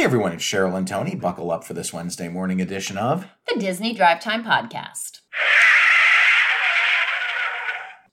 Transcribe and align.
Hey 0.00 0.04
everyone, 0.04 0.32
it's 0.32 0.42
Cheryl 0.42 0.78
and 0.78 0.88
Tony. 0.88 1.14
Buckle 1.14 1.50
up 1.50 1.62
for 1.62 1.74
this 1.74 1.92
Wednesday 1.92 2.28
morning 2.28 2.58
edition 2.58 2.96
of 2.96 3.26
The 3.46 3.60
Disney 3.60 3.92
Drive 3.92 4.18
Time 4.18 4.42
Podcast. 4.42 5.18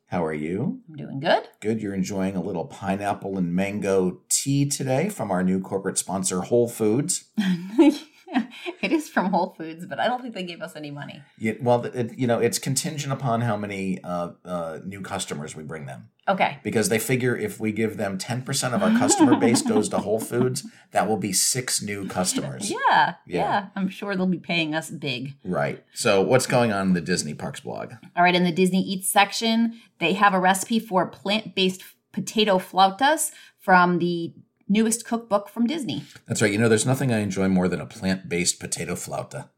How 0.08 0.26
are 0.26 0.34
you? 0.34 0.82
I'm 0.90 0.98
doing 0.98 1.22
good. 1.22 1.48
Good. 1.62 1.82
You're 1.82 1.94
enjoying 1.94 2.36
a 2.36 2.44
little 2.44 2.66
pineapple 2.66 3.38
and 3.38 3.56
mango 3.56 4.20
tea 4.28 4.66
today 4.68 5.08
from 5.08 5.32
our 5.32 5.46
new 5.46 5.62
corporate 5.62 5.98
sponsor, 5.98 6.42
Whole 6.42 6.68
Foods. 6.68 7.30
it 8.82 8.92
is 8.92 9.10
from 9.10 9.32
Whole 9.32 9.56
Foods, 9.58 9.86
but 9.86 10.00
I 10.00 10.08
don't 10.08 10.22
think 10.22 10.34
they 10.34 10.44
gave 10.44 10.62
us 10.62 10.76
any 10.76 10.92
money. 10.92 11.22
Yeah, 11.38 11.54
well, 11.62 11.86
it, 11.86 12.18
you 12.18 12.28
know, 12.28 12.40
it's 12.40 12.60
contingent 12.60 13.14
upon 13.14 13.42
how 13.42 13.56
many 13.56 14.04
uh, 14.04 14.32
uh, 14.44 14.80
new 14.86 15.02
customers 15.02 15.56
we 15.56 15.64
bring 15.64 15.86
them. 15.86 16.10
Okay. 16.28 16.60
Because 16.62 16.90
they 16.90 17.00
figure 17.00 17.38
if 17.38 17.60
we 17.60 17.72
give 17.72 17.96
them 17.96 18.18
10% 18.18 18.74
of 18.74 18.84
our 18.84 18.90
customer 18.98 19.38
base 19.38 19.62
goes 19.68 19.88
to 19.90 20.00
Whole 20.00 20.20
Foods, 20.20 20.66
that 20.92 21.08
will 21.08 21.18
be 21.18 21.32
six 21.32 21.82
new 21.82 22.08
customers. 22.08 22.70
Yeah, 22.70 22.78
yeah. 22.98 23.16
Yeah. 23.26 23.66
I'm 23.76 23.88
sure 23.88 24.16
they'll 24.16 24.26
be 24.26 24.38
paying 24.38 24.76
us 24.76 24.90
big. 24.90 25.36
Right. 25.46 25.84
So, 25.94 26.22
what's 26.22 26.46
going 26.46 26.74
on 26.74 26.88
in 26.88 26.94
the 26.94 27.02
Disney 27.02 27.34
Parks 27.34 27.62
blog? 27.62 27.94
All 28.16 28.24
right, 28.24 28.36
in 28.36 28.44
the 28.44 28.52
Disney 28.52 28.82
Eats 28.82 29.10
section, 29.10 29.80
they 30.00 30.14
have 30.14 30.34
a 30.34 30.40
recipe 30.40 30.80
for 30.80 31.08
plant 31.08 31.56
based 31.56 31.84
potato 32.12 32.58
flautas 32.58 33.32
from 33.60 34.00
the 34.00 34.34
newest 34.68 35.06
cookbook 35.06 35.50
from 35.50 35.68
Disney. 35.68 36.04
That's 36.28 36.42
right. 36.42 36.52
You 36.52 36.58
know, 36.58 36.70
there's 36.70 36.86
nothing 36.86 37.12
I 37.14 37.20
enjoy 37.20 37.48
more 37.48 37.68
than 37.68 37.82
a 37.82 37.86
plant 37.86 38.28
based 38.30 38.60
potato 38.60 38.96
flauta. 38.96 39.50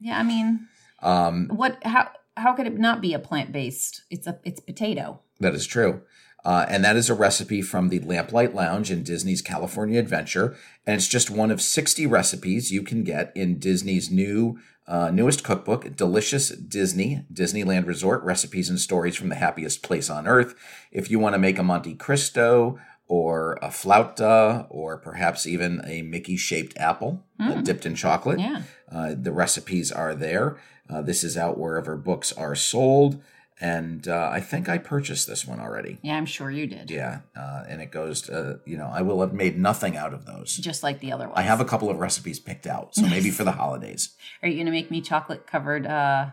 Yeah, 0.00 0.18
I 0.18 0.22
mean, 0.22 0.68
Um, 1.02 1.48
what, 1.48 1.82
how, 1.84 2.10
how 2.36 2.52
could 2.54 2.66
it 2.66 2.78
not 2.78 3.00
be 3.00 3.14
a 3.14 3.18
plant 3.18 3.52
based? 3.52 4.02
It's 4.10 4.26
a, 4.26 4.38
it's 4.44 4.60
potato. 4.60 5.20
That 5.40 5.54
is 5.54 5.66
true. 5.66 6.02
Uh, 6.44 6.66
and 6.68 6.84
that 6.84 6.94
is 6.96 7.08
a 7.08 7.14
recipe 7.14 7.62
from 7.62 7.88
the 7.88 8.00
Lamplight 8.00 8.54
Lounge 8.54 8.90
in 8.90 9.02
Disney's 9.02 9.40
California 9.40 9.98
Adventure. 9.98 10.54
And 10.86 10.96
it's 10.96 11.08
just 11.08 11.30
one 11.30 11.50
of 11.50 11.62
60 11.62 12.06
recipes 12.06 12.70
you 12.70 12.82
can 12.82 13.02
get 13.02 13.32
in 13.34 13.58
Disney's 13.58 14.10
new 14.10 14.58
uh, 14.86 15.10
newest 15.10 15.42
cookbook, 15.42 15.96
Delicious 15.96 16.50
Disney, 16.50 17.24
Disneyland 17.32 17.86
Resort 17.86 18.22
Recipes 18.22 18.68
and 18.68 18.78
Stories 18.78 19.16
from 19.16 19.30
the 19.30 19.34
Happiest 19.36 19.82
Place 19.82 20.10
on 20.10 20.26
Earth. 20.26 20.54
If 20.92 21.10
you 21.10 21.18
want 21.18 21.34
to 21.34 21.38
make 21.38 21.58
a 21.58 21.62
Monte 21.62 21.94
Cristo 21.94 22.78
or 23.06 23.54
a 23.62 23.68
flauta 23.68 24.66
or 24.70 24.96
perhaps 24.96 25.46
even 25.46 25.80
a 25.86 26.02
Mickey 26.02 26.36
shaped 26.36 26.76
apple 26.78 27.24
uh, 27.40 27.60
dipped 27.60 27.84
in 27.86 27.94
chocolate, 27.94 28.38
Yeah. 28.40 28.62
uh, 28.90 29.14
the 29.20 29.32
recipes 29.32 29.92
are 29.92 30.14
there. 30.14 30.56
Uh, 30.88 31.02
this 31.02 31.22
is 31.24 31.36
out 31.36 31.58
wherever 31.58 31.96
books 31.96 32.32
are 32.32 32.54
sold. 32.54 33.22
And 33.60 34.08
uh, 34.08 34.30
I 34.32 34.40
think 34.40 34.68
I 34.68 34.78
purchased 34.78 35.28
this 35.28 35.46
one 35.46 35.60
already. 35.60 35.98
Yeah, 36.02 36.16
I'm 36.16 36.26
sure 36.26 36.50
you 36.50 36.66
did. 36.66 36.90
Yeah. 36.90 37.20
Uh, 37.36 37.62
and 37.68 37.80
it 37.80 37.92
goes, 37.92 38.28
uh, 38.28 38.58
you 38.66 38.76
know, 38.76 38.90
I 38.92 39.00
will 39.02 39.20
have 39.20 39.32
made 39.32 39.56
nothing 39.56 39.96
out 39.96 40.12
of 40.12 40.26
those. 40.26 40.56
Just 40.56 40.82
like 40.82 40.98
the 41.00 41.12
other 41.12 41.26
ones. 41.26 41.38
I 41.38 41.42
have 41.42 41.60
a 41.60 41.64
couple 41.64 41.88
of 41.88 41.98
recipes 41.98 42.40
picked 42.40 42.66
out. 42.66 42.94
So 42.96 43.02
maybe 43.06 43.30
for 43.30 43.44
the 43.44 43.52
holidays. 43.62 44.16
Are 44.42 44.48
you 44.48 44.58
gonna 44.58 44.72
make 44.72 44.90
me 44.90 45.00
chocolate 45.00 45.46
covered 45.46 45.86
uh, 45.86 46.30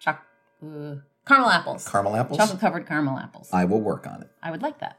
choc 0.00 0.22
uh 0.62 0.96
caramel 1.26 1.50
apples? 1.50 1.88
Caramel 1.88 2.16
apples? 2.16 2.38
Chocolate 2.38 2.60
covered 2.60 2.86
caramel 2.86 3.16
apples. 3.18 3.48
I 3.52 3.64
will 3.64 3.80
work 3.80 4.06
on 4.06 4.22
it. 4.22 4.30
I 4.42 4.50
would 4.50 4.60
like 4.62 4.80
that. 4.80 4.98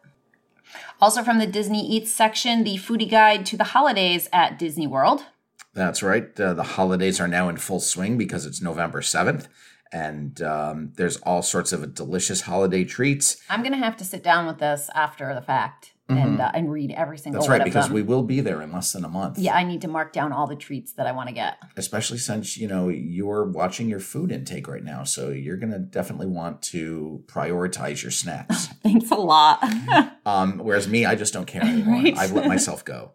Also 1.00 1.23
from 1.23 1.40
the 1.40 1.48
Disney 1.48 1.86
Eats 1.88 2.12
section, 2.12 2.64
the 2.64 2.78
foodie 2.78 3.10
guide 3.10 3.46
to 3.48 3.58
the 3.58 3.64
holidays 3.66 4.30
at 4.34 4.58
Disney 4.58 4.88
World. 4.88 5.26
That's 5.73 6.02
right. 6.02 6.38
Uh, 6.40 6.54
the 6.54 6.64
holidays 6.64 7.20
are 7.20 7.28
now 7.28 7.50
in 7.50 7.58
full 7.58 7.80
swing 7.80 8.18
because 8.18 8.46
it's 8.46 8.62
November 8.62 9.02
7th. 9.02 9.48
And 9.92 10.42
um, 10.42 10.94
there's 10.95 11.18
all 11.18 11.42
sorts 11.42 11.72
of 11.72 11.94
delicious 11.94 12.42
holiday 12.42 12.84
treats. 12.84 13.38
I'm 13.50 13.64
gonna 13.64 13.78
have 13.78 13.95
to 13.98 14.04
sit 14.04 14.23
down 14.23 14.48
with 14.48 14.58
this 14.58 14.90
after 14.94 15.34
the 15.34 15.42
fact 15.42 15.94
and 16.09 16.39
uh, 16.39 16.52
and 16.53 16.72
read 16.72 16.91
every 16.91 17.17
single 17.17 17.41
Mm-hmm. 17.41 17.50
That's 17.52 17.59
right, 17.59 17.66
because 17.66 17.89
we 17.89 18.02
will 18.02 18.23
be 18.23 18.39
there 18.39 18.61
in 18.61 18.72
less 18.72 18.94
than 18.94 19.03
a 19.03 19.09
month. 19.09 19.38
yeah, 19.38 19.55
I 19.55 19.63
need 19.63 19.81
to 19.81 19.88
mark 19.88 20.14
down 20.14 20.31
all 20.31 20.47
the 20.47 20.55
treats 20.55 20.94
that 20.94 21.05
I 21.08 21.11
want 21.11 21.27
to 21.30 21.36
get. 21.36 21.58
especially 21.75 22.17
since 22.17 22.58
you 22.58 22.67
know 22.67 22.88
you're 22.89 23.44
watching 23.45 23.89
your 23.89 23.99
food 23.99 24.31
intake 24.31 24.67
right 24.67 24.83
now 24.83 25.03
so 25.03 25.30
you're 25.30 25.58
going 25.58 25.72
to 25.73 25.80
definitely 25.80 26.27
want 26.27 26.61
to 26.73 27.23
prioritize 27.27 28.02
your 28.04 28.11
snacks 28.11 28.67
Thanks 28.83 29.11
a 29.11 29.15
lot. 29.15 29.64
um, 30.26 30.59
whereas 30.59 30.87
me 30.87 31.05
i 31.05 31.15
just 31.15 31.33
don't 31.33 31.45
care 31.48 31.61
anymore 31.73 32.02
Right. 32.02 32.17
i've 32.17 32.32
let 32.32 32.48
myself 32.48 32.83
go 32.86 33.11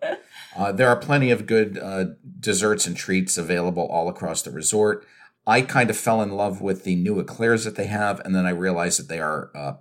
uh, 0.56 0.70
there 0.72 0.88
are 0.88 0.96
plenty 0.96 1.30
of 1.30 1.46
good 1.46 1.78
uh, 1.78 2.04
desserts 2.40 2.86
and 2.86 2.96
treats 2.96 3.38
available 3.38 3.86
all 3.86 4.08
across 4.08 4.42
the 4.42 4.50
resort 4.50 5.06
i 5.46 5.62
kind 5.62 5.88
of 5.90 5.96
fell 5.96 6.20
in 6.22 6.32
love 6.32 6.60
with 6.60 6.84
the 6.84 6.94
new 6.96 7.18
eclairs 7.18 7.64
that 7.64 7.76
they 7.76 7.86
have 7.86 8.20
and 8.20 8.34
then 8.34 8.44
i 8.46 8.50
realized 8.50 8.98
that 8.98 9.08
they 9.08 9.20
are 9.20 9.50
uh, 9.54 9.72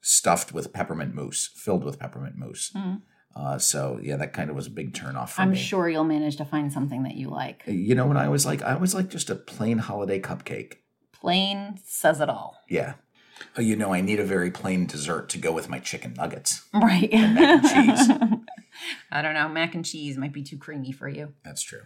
stuffed 0.00 0.52
with 0.52 0.72
peppermint 0.72 1.14
mousse 1.14 1.50
filled 1.54 1.84
with 1.84 1.98
peppermint 1.98 2.36
mousse 2.36 2.70
Mm. 2.74 3.02
uh, 3.36 3.58
so 3.58 3.98
yeah 4.02 4.16
that 4.16 4.32
kind 4.32 4.50
of 4.50 4.56
was 4.56 4.66
a 4.66 4.70
big 4.70 4.92
turnoff 4.94 5.30
for 5.30 5.42
I'm 5.42 5.50
me 5.52 5.56
sure 5.56 5.88
you'll 5.88 6.04
manage 6.04 6.36
to 6.36 6.44
find 6.44 6.72
something 6.72 7.02
that 7.04 7.14
you 7.16 7.28
like. 7.28 7.62
you 7.66 7.94
know 7.94 8.06
what 8.06 8.16
i 8.16 8.28
was 8.28 8.44
like 8.46 8.62
i 8.62 8.74
was 8.76 8.94
like 8.94 9.08
just 9.10 9.28
a 9.30 9.34
plain 9.34 9.78
holiday 9.78 10.20
cupcake 10.20 10.74
Plain 11.20 11.80
says 11.84 12.20
it 12.20 12.28
all. 12.28 12.56
Yeah. 12.68 12.94
Oh, 13.56 13.60
you 13.60 13.74
know, 13.74 13.92
I 13.92 14.00
need 14.00 14.20
a 14.20 14.24
very 14.24 14.52
plain 14.52 14.86
dessert 14.86 15.28
to 15.30 15.38
go 15.38 15.50
with 15.50 15.68
my 15.68 15.80
chicken 15.80 16.14
nuggets. 16.14 16.62
Right. 16.72 17.08
And 17.12 17.34
mac 17.34 17.64
and 17.64 17.98
cheese. 17.98 18.16
I 19.10 19.20
don't 19.22 19.34
know. 19.34 19.48
Mac 19.48 19.74
and 19.74 19.84
cheese 19.84 20.16
might 20.16 20.32
be 20.32 20.44
too 20.44 20.58
creamy 20.58 20.92
for 20.92 21.08
you. 21.08 21.32
That's 21.44 21.62
true. 21.62 21.80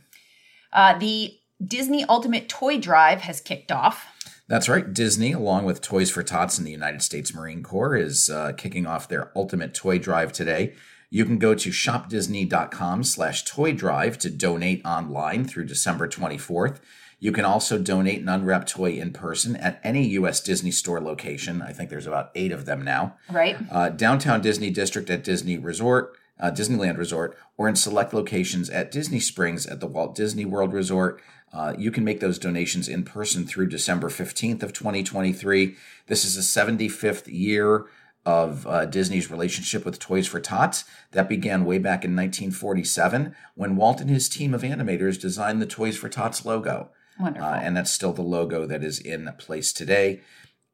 Uh, 0.70 0.98
the 0.98 1.32
Disney 1.64 2.04
Ultimate 2.04 2.50
Toy 2.50 2.78
Drive 2.78 3.22
has 3.22 3.40
kicked 3.40 3.72
off. 3.72 4.04
That's 4.52 4.68
right. 4.68 4.92
Disney, 4.92 5.32
along 5.32 5.64
with 5.64 5.80
Toys 5.80 6.10
for 6.10 6.22
Tots 6.22 6.58
and 6.58 6.66
the 6.66 6.72
United 6.72 7.00
States 7.00 7.34
Marine 7.34 7.62
Corps, 7.62 7.96
is 7.96 8.28
uh, 8.28 8.52
kicking 8.54 8.86
off 8.86 9.08
their 9.08 9.32
ultimate 9.34 9.72
toy 9.72 9.98
drive 9.98 10.30
today. 10.30 10.74
You 11.08 11.24
can 11.24 11.38
go 11.38 11.54
to 11.54 11.70
shopdisney.com 11.70 13.04
slash 13.04 13.46
toy 13.46 13.72
drive 13.72 14.18
to 14.18 14.28
donate 14.28 14.84
online 14.84 15.46
through 15.46 15.64
December 15.64 16.06
24th. 16.06 16.80
You 17.18 17.32
can 17.32 17.46
also 17.46 17.78
donate 17.78 18.20
an 18.20 18.28
unwrapped 18.28 18.68
toy 18.68 18.91
in 18.91 19.14
person 19.14 19.56
at 19.56 19.80
any 19.82 20.06
U.S. 20.08 20.38
Disney 20.42 20.70
store 20.70 21.00
location. 21.00 21.62
I 21.62 21.72
think 21.72 21.88
there's 21.88 22.06
about 22.06 22.30
eight 22.34 22.52
of 22.52 22.66
them 22.66 22.82
now. 22.82 23.16
Right. 23.30 23.56
uh, 23.70 23.88
downtown 23.88 24.42
Disney 24.42 24.68
District 24.68 25.08
at 25.08 25.24
Disney 25.24 25.56
Resort, 25.56 26.14
uh, 26.38 26.50
Disneyland 26.50 26.98
Resort, 26.98 27.38
or 27.56 27.70
in 27.70 27.76
select 27.76 28.12
locations 28.12 28.68
at 28.68 28.92
Disney 28.92 29.18
Springs 29.18 29.64
at 29.64 29.80
the 29.80 29.86
Walt 29.86 30.14
Disney 30.14 30.44
World 30.44 30.74
Resort. 30.74 31.22
Uh, 31.52 31.74
you 31.76 31.90
can 31.90 32.04
make 32.04 32.20
those 32.20 32.38
donations 32.38 32.88
in 32.88 33.04
person 33.04 33.46
through 33.46 33.68
December 33.68 34.08
15th 34.08 34.62
of 34.62 34.72
2023. 34.72 35.76
This 36.06 36.24
is 36.24 36.34
the 36.34 36.40
75th 36.60 37.26
year 37.26 37.86
of 38.24 38.66
uh, 38.66 38.86
Disney's 38.86 39.30
relationship 39.30 39.84
with 39.84 39.98
Toys 39.98 40.26
for 40.26 40.41
Tots. 40.41 40.84
That 41.10 41.28
began 41.28 41.64
way 41.64 41.78
back 41.78 42.04
in 42.04 42.16
1947 42.16 43.34
when 43.54 43.76
Walt 43.76 44.00
and 44.00 44.08
his 44.08 44.28
team 44.28 44.54
of 44.54 44.62
animators 44.62 45.20
designed 45.20 45.60
the 45.60 45.66
Toys 45.66 45.96
for 45.96 46.08
Tots 46.08 46.44
logo. 46.44 46.91
Wonderful. 47.20 47.48
Uh, 47.48 47.56
and 47.56 47.76
that's 47.76 47.91
still 47.91 48.12
the 48.12 48.22
logo 48.22 48.64
that 48.66 48.82
is 48.82 48.98
in 48.98 49.30
place 49.38 49.72
today. 49.72 50.22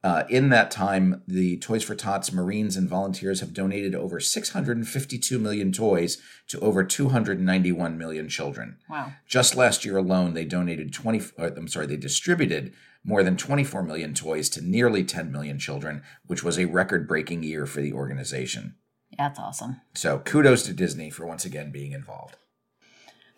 Uh, 0.08 0.24
in 0.30 0.48
that 0.48 0.70
time, 0.70 1.22
the 1.28 1.58
Toys 1.58 1.84
for 1.84 1.94
Tots 1.94 2.32
Marines 2.32 2.78
and 2.78 2.88
volunteers 2.88 3.40
have 3.40 3.52
donated 3.52 3.94
over 3.94 4.20
652 4.20 5.38
million 5.38 5.70
toys 5.70 6.16
to 6.46 6.58
over 6.60 6.82
291 6.82 7.98
million 7.98 8.26
children. 8.26 8.78
wow. 8.88 9.12
Just 9.26 9.54
last 9.54 9.84
year 9.84 9.98
alone, 9.98 10.32
they 10.32 10.46
donated 10.46 10.94
20. 10.94 11.20
uh, 11.38 11.50
I'm 11.54 11.68
sorry, 11.68 11.84
they 11.84 11.98
distributed 11.98 12.72
more 13.04 13.22
than 13.22 13.36
24 13.36 13.82
million 13.82 14.14
toys 14.14 14.48
to 14.48 14.62
nearly 14.62 15.04
10 15.04 15.30
million 15.30 15.58
children, 15.58 16.02
which 16.26 16.42
was 16.42 16.58
a 16.58 16.64
record-breaking 16.64 17.42
year 17.42 17.66
for 17.66 17.82
the 17.82 17.92
organization. 17.92 18.76
That's 19.18 19.38
awesome. 19.38 19.82
So 19.94 20.20
kudos 20.20 20.62
to 20.62 20.72
Disney 20.72 21.10
for 21.10 21.26
once 21.26 21.44
again 21.44 21.70
being 21.70 21.92
involved. 21.92 22.38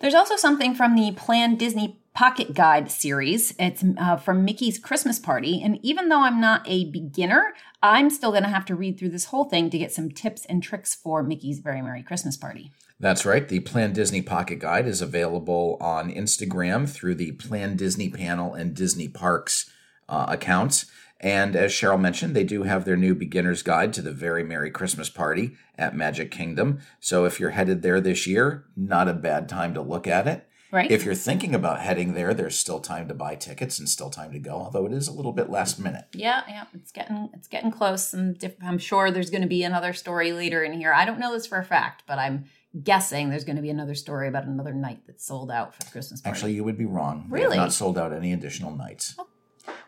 There's 0.00 0.14
also 0.14 0.36
something 0.36 0.74
from 0.74 0.94
the 0.94 1.12
Plan 1.12 1.56
Disney 1.56 2.00
Pocket 2.14 2.54
Guide 2.54 2.90
series. 2.90 3.54
It's 3.58 3.84
uh, 3.98 4.16
from 4.16 4.44
Mickey's 4.46 4.78
Christmas 4.78 5.18
Party. 5.18 5.62
And 5.62 5.78
even 5.82 6.08
though 6.08 6.22
I'm 6.22 6.40
not 6.40 6.62
a 6.66 6.86
beginner, 6.86 7.52
I'm 7.82 8.08
still 8.08 8.30
going 8.30 8.42
to 8.42 8.48
have 8.48 8.64
to 8.66 8.74
read 8.74 8.98
through 8.98 9.10
this 9.10 9.26
whole 9.26 9.44
thing 9.44 9.68
to 9.70 9.78
get 9.78 9.92
some 9.92 10.10
tips 10.10 10.46
and 10.46 10.62
tricks 10.62 10.94
for 10.94 11.22
Mickey's 11.22 11.58
Very 11.58 11.82
Merry 11.82 12.02
Christmas 12.02 12.36
Party. 12.36 12.72
That's 12.98 13.26
right. 13.26 13.46
The 13.46 13.60
Plan 13.60 13.92
Disney 13.92 14.22
Pocket 14.22 14.58
Guide 14.58 14.86
is 14.86 15.02
available 15.02 15.76
on 15.80 16.10
Instagram 16.10 16.88
through 16.88 17.14
the 17.16 17.32
Plan 17.32 17.76
Disney 17.76 18.08
panel 18.08 18.54
and 18.54 18.74
Disney 18.74 19.08
Parks 19.08 19.70
uh, 20.08 20.26
accounts. 20.28 20.86
And 21.20 21.54
as 21.54 21.72
Cheryl 21.72 22.00
mentioned, 22.00 22.34
they 22.34 22.44
do 22.44 22.62
have 22.62 22.84
their 22.84 22.96
new 22.96 23.14
beginner's 23.14 23.62
guide 23.62 23.92
to 23.92 24.02
the 24.02 24.12
Very 24.12 24.42
Merry 24.42 24.70
Christmas 24.70 25.10
Party 25.10 25.52
at 25.76 25.94
Magic 25.94 26.30
Kingdom. 26.30 26.80
So 26.98 27.26
if 27.26 27.38
you're 27.38 27.50
headed 27.50 27.82
there 27.82 28.00
this 28.00 28.26
year, 28.26 28.64
not 28.74 29.08
a 29.08 29.12
bad 29.12 29.48
time 29.48 29.74
to 29.74 29.82
look 29.82 30.06
at 30.06 30.26
it. 30.26 30.46
Right? 30.72 30.90
If 30.90 31.04
you're 31.04 31.16
thinking 31.16 31.52
about 31.54 31.80
heading 31.80 32.14
there, 32.14 32.32
there's 32.32 32.56
still 32.56 32.78
time 32.78 33.08
to 33.08 33.14
buy 33.14 33.34
tickets 33.34 33.80
and 33.80 33.88
still 33.88 34.08
time 34.08 34.32
to 34.32 34.38
go, 34.38 34.52
although 34.52 34.86
it 34.86 34.92
is 34.92 35.08
a 35.08 35.12
little 35.12 35.32
bit 35.32 35.50
last 35.50 35.80
minute. 35.80 36.04
yeah, 36.12 36.42
yeah, 36.48 36.64
it's 36.72 36.92
getting 36.92 37.28
it's 37.34 37.48
getting 37.48 37.72
close. 37.72 38.14
And 38.14 38.38
diff- 38.38 38.54
I'm 38.62 38.78
sure 38.78 39.10
there's 39.10 39.30
going 39.30 39.42
to 39.42 39.48
be 39.48 39.64
another 39.64 39.92
story 39.92 40.32
later 40.32 40.62
in 40.62 40.72
here. 40.72 40.92
I 40.92 41.04
don't 41.04 41.18
know 41.18 41.32
this 41.32 41.46
for 41.46 41.58
a 41.58 41.64
fact, 41.64 42.04
but 42.06 42.20
I'm 42.20 42.44
guessing 42.84 43.30
there's 43.30 43.44
going 43.44 43.56
to 43.56 43.62
be 43.62 43.70
another 43.70 43.96
story 43.96 44.28
about 44.28 44.44
another 44.44 44.72
night 44.72 45.00
that's 45.08 45.26
sold 45.26 45.50
out 45.50 45.74
for 45.74 45.82
the 45.82 45.90
Christmas 45.90 46.20
party. 46.20 46.36
Actually, 46.36 46.52
you 46.52 46.62
would 46.62 46.78
be 46.78 46.86
wrong. 46.86 47.26
Really? 47.28 47.56
not 47.56 47.72
sold 47.72 47.98
out 47.98 48.12
any 48.12 48.32
additional 48.32 48.70
nights. 48.74 49.16
Oh, 49.18 49.26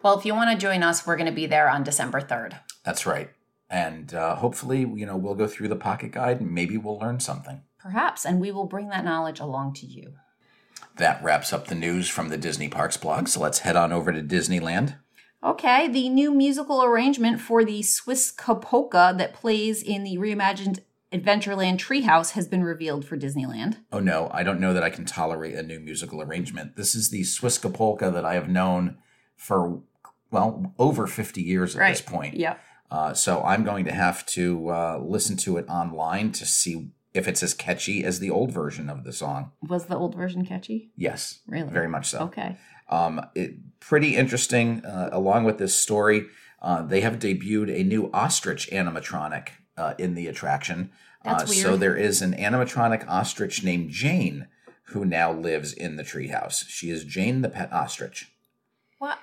well, 0.03 0.19
if 0.19 0.25
you 0.25 0.35
want 0.35 0.51
to 0.51 0.57
join 0.57 0.83
us, 0.83 1.07
we're 1.07 1.17
going 1.17 1.27
to 1.27 1.33
be 1.33 1.47
there 1.47 1.69
on 1.69 1.83
December 1.83 2.21
3rd. 2.21 2.59
That's 2.85 3.07
right. 3.07 3.31
And 3.71 4.13
uh, 4.13 4.37
hopefully, 4.37 4.81
you 4.81 5.07
know, 5.07 5.17
we'll 5.17 5.35
go 5.35 5.47
through 5.47 5.69
the 5.69 5.77
pocket 5.77 6.13
guide 6.13 6.41
and 6.41 6.53
maybe 6.53 6.77
we'll 6.77 6.99
learn 6.99 7.21
something. 7.21 7.63
Perhaps, 7.79 8.25
and 8.25 8.41
we 8.41 8.53
will 8.53 8.67
bring 8.67 8.89
that 8.91 9.05
knowledge 9.05 9.41
along 9.41 9.75
to 9.75 9.87
you. 9.87 10.15
That 10.99 11.23
wraps 11.25 11.53
up 11.53 11.67
the 11.67 11.75
news 11.75 12.09
from 12.09 12.29
the 12.29 12.37
Disney 12.37 12.69
Parks 12.69 12.97
blog. 12.97 13.29
So 13.29 13.41
let's 13.41 13.61
head 13.61 13.77
on 13.77 13.93
over 13.93 14.13
to 14.13 14.23
Disneyland. 14.23 14.97
Okay, 15.43 15.89
the 15.89 16.09
new 16.09 16.33
musical 16.33 16.85
arrangement 16.85 17.41
for 17.41 17.65
the 17.65 17.83
Swiss 17.83 18.33
polka 18.33 19.15
that 19.17 19.35
plays 19.35 19.83
in 19.83 20.05
the 20.05 20.17
reimagined 20.17 20.81
Adventureland 21.13 21.79
Treehouse 21.79 22.31
has 22.33 22.47
been 22.47 22.63
revealed 22.63 23.05
for 23.05 23.17
Disneyland. 23.17 23.79
Oh 23.91 23.99
no, 23.99 24.31
I 24.33 24.43
don't 24.43 24.61
know 24.61 24.73
that 24.73 24.85
I 24.85 24.91
can 24.91 25.05
tolerate 25.05 25.55
a 25.55 25.63
new 25.63 25.81
musical 25.81 26.23
arrangement. 26.23 26.77
This 26.77 26.95
is 26.95 27.11
the 27.11 27.25
Swiss 27.25 27.59
polka 27.59 28.11
that 28.11 28.25
I 28.25 28.35
have 28.35 28.49
known 28.49 28.99
for 29.37 29.81
well 30.31 30.73
over 30.79 31.07
50 31.07 31.43
years 31.43 31.77
at 31.77 31.89
this 31.89 32.01
point. 32.01 32.35
Yeah. 32.35 32.57
Uh, 32.91 33.15
so 33.15 33.43
I'm 33.43 33.65
going 33.65 33.85
to 33.87 33.93
have 33.93 34.25
to 34.27 34.69
uh, 34.69 34.99
listen 35.03 35.37
to 35.39 35.57
it 35.57 35.67
online 35.69 36.33
to 36.33 36.45
see 36.47 36.91
if 37.15 37.27
it's 37.29 37.43
as 37.43 37.55
catchy 37.55 38.05
as 38.05 38.19
the 38.21 38.31
old 38.31 38.53
version 38.53 38.89
of 38.91 39.05
the 39.05 39.13
song. 39.13 39.53
Was 39.67 39.87
the 39.87 39.97
old 39.97 40.15
version 40.15 40.45
catchy? 40.45 40.91
Yes, 40.97 41.41
Really? 41.47 41.71
very 41.71 41.89
much 41.89 42.07
so. 42.09 42.21
Okay. 42.25 42.57
Um, 42.89 43.25
it, 43.35 43.81
pretty 43.81 44.17
interesting. 44.17 44.85
Uh, 44.85 45.09
along 45.13 45.45
with 45.45 45.59
this 45.59 45.75
story, 45.75 46.27
uh, 46.61 46.83
they 46.83 47.01
have 47.01 47.19
debuted 47.19 47.71
a 47.75 47.83
new 47.83 48.11
ostrich 48.13 48.69
animatronic 48.71 49.49
uh, 49.77 49.95
in 49.99 50.15
the 50.15 50.27
attraction. 50.27 50.91
Uh, 51.25 51.47
So 51.47 51.77
there 51.77 51.97
is 51.97 52.21
an 52.21 52.35
animatronic 52.35 53.07
ostrich 53.09 53.63
named 53.63 53.91
Jane 53.91 54.49
who 54.87 55.05
now 55.05 55.33
lives 55.33 55.73
in 55.73 55.97
the 55.97 56.03
treehouse. 56.03 56.65
She 56.69 56.91
is 56.91 57.05
Jane 57.05 57.41
the 57.43 57.49
pet 57.49 57.73
ostrich. 57.73 58.32
What? 59.03 59.19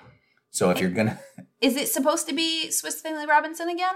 So 0.50 0.68
if 0.70 0.78
you're 0.78 0.90
gonna, 0.90 1.18
Is 1.62 1.74
it 1.76 1.88
supposed 1.88 2.26
to 2.28 2.34
be 2.34 2.70
Swiss 2.70 3.00
Family 3.00 3.26
Robinson 3.26 3.68
again? 3.70 3.94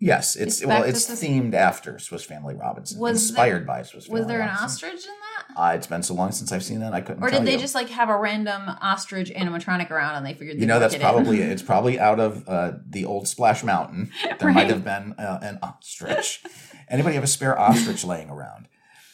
yes, 0.00 0.34
it's, 0.34 0.58
It's 0.60 0.66
well, 0.66 0.82
it's 0.82 1.08
themed 1.08 1.54
after 1.54 1.96
Swiss 2.00 2.24
Family 2.24 2.56
Robinson, 2.56 2.98
Was 2.98 3.22
inspired 3.28 3.64
by 3.64 3.82
Swiss 3.82 4.06
Family. 4.06 4.22
Robinson. 4.22 4.24
Was 4.24 4.26
there 4.26 4.40
an 4.42 4.64
ostrich 4.64 5.04
in 5.06 5.54
that? 5.54 5.60
Uh, 5.60 5.74
it's 5.76 5.86
been 5.86 6.02
so 6.02 6.14
long 6.14 6.32
since 6.32 6.50
I've 6.50 6.64
seen 6.64 6.80
that 6.80 6.92
I 6.92 7.00
couldn't. 7.02 7.22
Or 7.22 7.30
did 7.30 7.44
they 7.44 7.52
you. 7.52 7.58
just 7.60 7.76
like 7.76 7.88
have 7.90 8.08
a 8.08 8.16
random 8.18 8.62
ostrich 8.80 9.30
animatronic 9.30 9.90
around 9.92 10.16
and 10.16 10.26
they 10.26 10.34
figured 10.34 10.58
You 10.58 10.66
know, 10.66 10.80
that's 10.80 10.94
it 10.94 11.00
probably 11.00 11.40
it's 11.54 11.62
probably 11.62 12.00
out 12.00 12.18
of 12.18 12.48
uh, 12.48 12.72
the 12.84 13.04
old 13.04 13.28
Splash 13.28 13.62
Mountain. 13.62 14.10
There 14.40 14.48
Right. 14.48 14.54
might 14.56 14.70
have 14.70 14.82
been 14.82 15.12
uh, 15.18 15.38
an 15.40 15.60
ostrich. 15.62 16.42
Anybody 16.88 17.14
have 17.14 17.22
a 17.24 17.28
spare 17.28 17.56
ostrich 17.56 18.04
laying 18.04 18.28
around? 18.28 18.66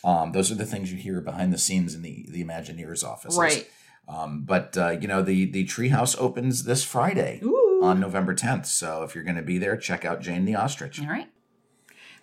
Um, 0.05 0.33
those 0.33 0.51
are 0.51 0.55
the 0.55 0.65
things 0.65 0.91
you 0.91 0.97
hear 0.97 1.21
behind 1.21 1.53
the 1.53 1.59
scenes 1.59 1.95
in 1.95 2.01
the 2.01 2.27
the 2.31 2.43
Imagineers 2.43 3.05
office. 3.05 3.37
right. 3.37 3.69
Um, 4.09 4.43
but 4.45 4.77
uh, 4.77 4.91
you 4.91 5.07
know, 5.07 5.23
the 5.23 5.45
the 5.45 5.65
Treehouse 5.67 6.17
opens 6.19 6.65
this 6.65 6.83
Friday 6.83 7.41
Ooh. 7.45 7.81
on 7.83 8.01
November 8.01 8.35
10th. 8.35 8.67
So 8.67 9.03
if 9.03 9.15
you're 9.15 9.25
going 9.25 9.37
to 9.37 9.43
be 9.43 9.59
there, 9.59 9.77
check 9.77 10.05
out 10.05 10.21
Jane 10.21 10.45
the 10.45 10.57
Ostrich. 10.57 11.01
All 11.01 11.09
right. 11.09 11.29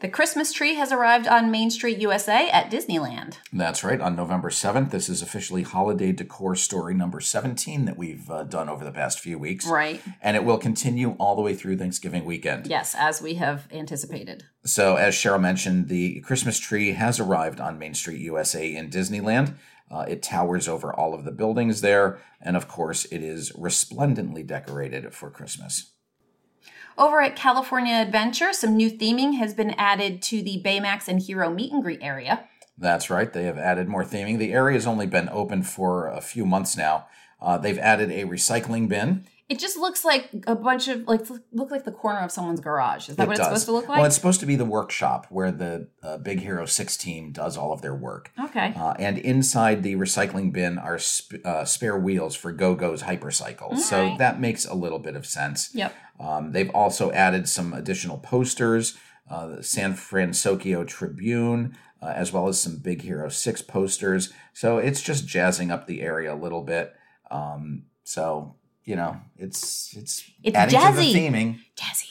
The 0.02 0.10
Christmas 0.10 0.52
tree 0.52 0.76
has 0.76 0.92
arrived 0.92 1.26
on 1.26 1.50
Main 1.52 1.72
Street, 1.72 1.98
USA 2.00 2.50
at 2.50 2.70
Disneyland. 2.70 3.38
That's 3.54 3.82
right. 3.82 4.02
On 4.02 4.14
November 4.14 4.50
7th, 4.50 4.92
this 4.92 5.08
is 5.08 5.22
officially 5.22 5.64
holiday 5.64 6.12
decor 6.12 6.56
story 6.58 6.94
number 6.94 7.22
17 7.22 7.86
that 7.86 7.98
we've 7.98 8.30
uh, 8.30 8.44
done 8.44 8.68
over 8.68 8.84
the 8.84 8.92
past 8.92 9.22
few 9.22 9.40
weeks. 9.40 9.66
Right. 9.66 10.02
And 10.22 10.36
it 10.36 10.44
will 10.44 10.58
continue 10.58 11.12
all 11.12 11.36
the 11.36 11.42
way 11.42 11.56
through 11.56 11.78
Thanksgiving 11.78 12.26
weekend. 12.26 12.68
Yes, 12.68 12.94
as 12.98 13.22
we 13.22 13.36
have 13.36 13.70
anticipated. 13.72 14.44
So, 14.66 14.98
as 14.98 15.16
Cheryl 15.16 15.40
mentioned, 15.40 15.88
the 15.88 16.20
Christmas 16.22 16.60
tree 16.60 16.92
has 16.92 17.20
arrived 17.20 17.62
on 17.62 17.80
Main 17.80 17.94
Street, 17.94 18.20
USA 18.20 18.76
in 18.76 18.90
Disneyland. 18.90 19.56
Uh, 19.90 20.06
it 20.08 20.24
towers 20.24 20.68
over 20.68 20.94
all 20.94 21.14
of 21.14 21.26
the 21.26 21.32
buildings 21.32 21.82
there. 21.82 22.20
And 22.42 22.58
of 22.58 22.68
course, 22.68 23.06
it 23.06 23.22
is 23.24 23.52
resplendently 23.56 24.44
decorated 24.44 25.14
for 25.14 25.30
Christmas. 25.30 25.92
Over 26.98 27.22
at 27.22 27.36
California 27.36 27.96
Adventure, 27.96 28.54
some 28.54 28.76
new 28.78 28.90
theming 28.90 29.38
has 29.38 29.54
been 29.54 29.72
added 29.72 30.22
to 30.24 30.42
the 30.42 30.62
Baymax 30.64 31.08
and 31.08 31.22
Hero 31.22 31.50
meet 31.50 31.72
and 31.72 31.84
greet 31.84 32.00
area. 32.02 32.48
That's 32.78 33.10
right. 33.10 33.32
They 33.32 33.44
have 33.44 33.58
added 33.58 33.88
more 33.88 34.04
theming. 34.04 34.38
The 34.38 34.54
area 34.54 34.76
has 34.76 34.88
only 34.88 35.06
been 35.06 35.30
open 35.30 35.64
for 35.64 36.08
a 36.08 36.22
few 36.22 36.46
months 36.46 36.76
now. 36.76 37.08
Uh, 37.42 37.58
they've 37.58 37.78
added 37.78 38.12
a 38.12 38.26
recycling 38.26 38.88
bin. 38.88 39.26
It 39.48 39.60
just 39.60 39.78
looks 39.78 40.04
like 40.04 40.32
a 40.48 40.56
bunch 40.56 40.88
of 40.88 41.08
like 41.08 41.22
look 41.52 41.70
like 41.70 41.86
the 41.86 41.92
corner 41.92 42.20
of 42.20 42.32
someone's 42.32 42.60
garage. 42.60 43.10
Is 43.10 43.16
that 43.18 43.24
It 43.24 43.28
what 43.28 43.38
it's 43.38 43.46
supposed 43.46 43.66
to 43.66 43.72
look 43.74 43.88
like? 43.88 43.98
Well, 43.98 44.06
it's 44.08 44.16
supposed 44.16 44.40
to 44.40 44.48
be 44.48 44.56
the 44.56 44.66
workshop 44.66 45.28
where 45.30 45.52
the 45.52 45.88
uh, 46.02 46.18
Big 46.18 46.40
Hero 46.40 46.66
6 46.66 46.98
team 46.98 47.32
does 47.32 47.56
all 47.56 47.72
of 47.72 47.84
their 47.84 47.94
work. 47.94 48.32
okay. 48.44 48.74
Uh, 48.76 48.94
and 48.98 49.20
inside 49.20 49.84
the 49.84 49.96
recycling 49.98 50.52
bin 50.52 50.80
are 50.80 50.98
sp- 50.98 51.46
uh, 51.46 51.64
spare 51.64 51.98
wheels 51.98 52.34
for 52.36 52.52
Go 52.52 52.74
Go's 52.74 53.04
hypercycle. 53.04 53.78
So 53.78 54.02
Alright. 54.02 54.18
that 54.18 54.40
makes 54.40 54.66
a 54.66 54.74
little 54.74 55.00
bit 55.00 55.16
of 55.16 55.28
sense. 55.28 55.70
Yep. 55.76 55.94
Um, 56.20 56.52
they've 56.52 56.72
also 56.72 57.12
added 57.12 57.48
some 57.48 57.72
additional 57.74 58.18
posters, 58.18 58.98
uh, 59.30 59.48
the 59.48 59.64
San 59.64 59.94
Francisco 59.94 60.84
Tribune, 60.86 61.78
uh, 62.02 62.08
as 62.16 62.34
well 62.34 62.48
as 62.48 62.60
some 62.60 62.78
Big 62.78 63.04
Hero 63.04 63.30
6 63.30 63.62
posters. 63.64 64.34
So 64.54 64.80
it's 64.80 65.02
just 65.04 65.28
jazzing 65.28 65.70
up 65.70 65.86
the 65.86 66.02
area 66.02 66.34
a 66.34 66.36
little 66.36 66.64
bit. 66.64 66.94
Um, 67.30 67.84
so, 68.04 68.56
you 68.86 68.96
know, 68.96 69.20
it's 69.38 69.94
it's, 69.98 70.24
It's 70.44 70.56
adding 70.56 70.80
to 70.80 70.86
jazzy. 70.86 71.14
the 71.14 71.20
theming. 71.20 71.60
Jazzy. 71.76 72.10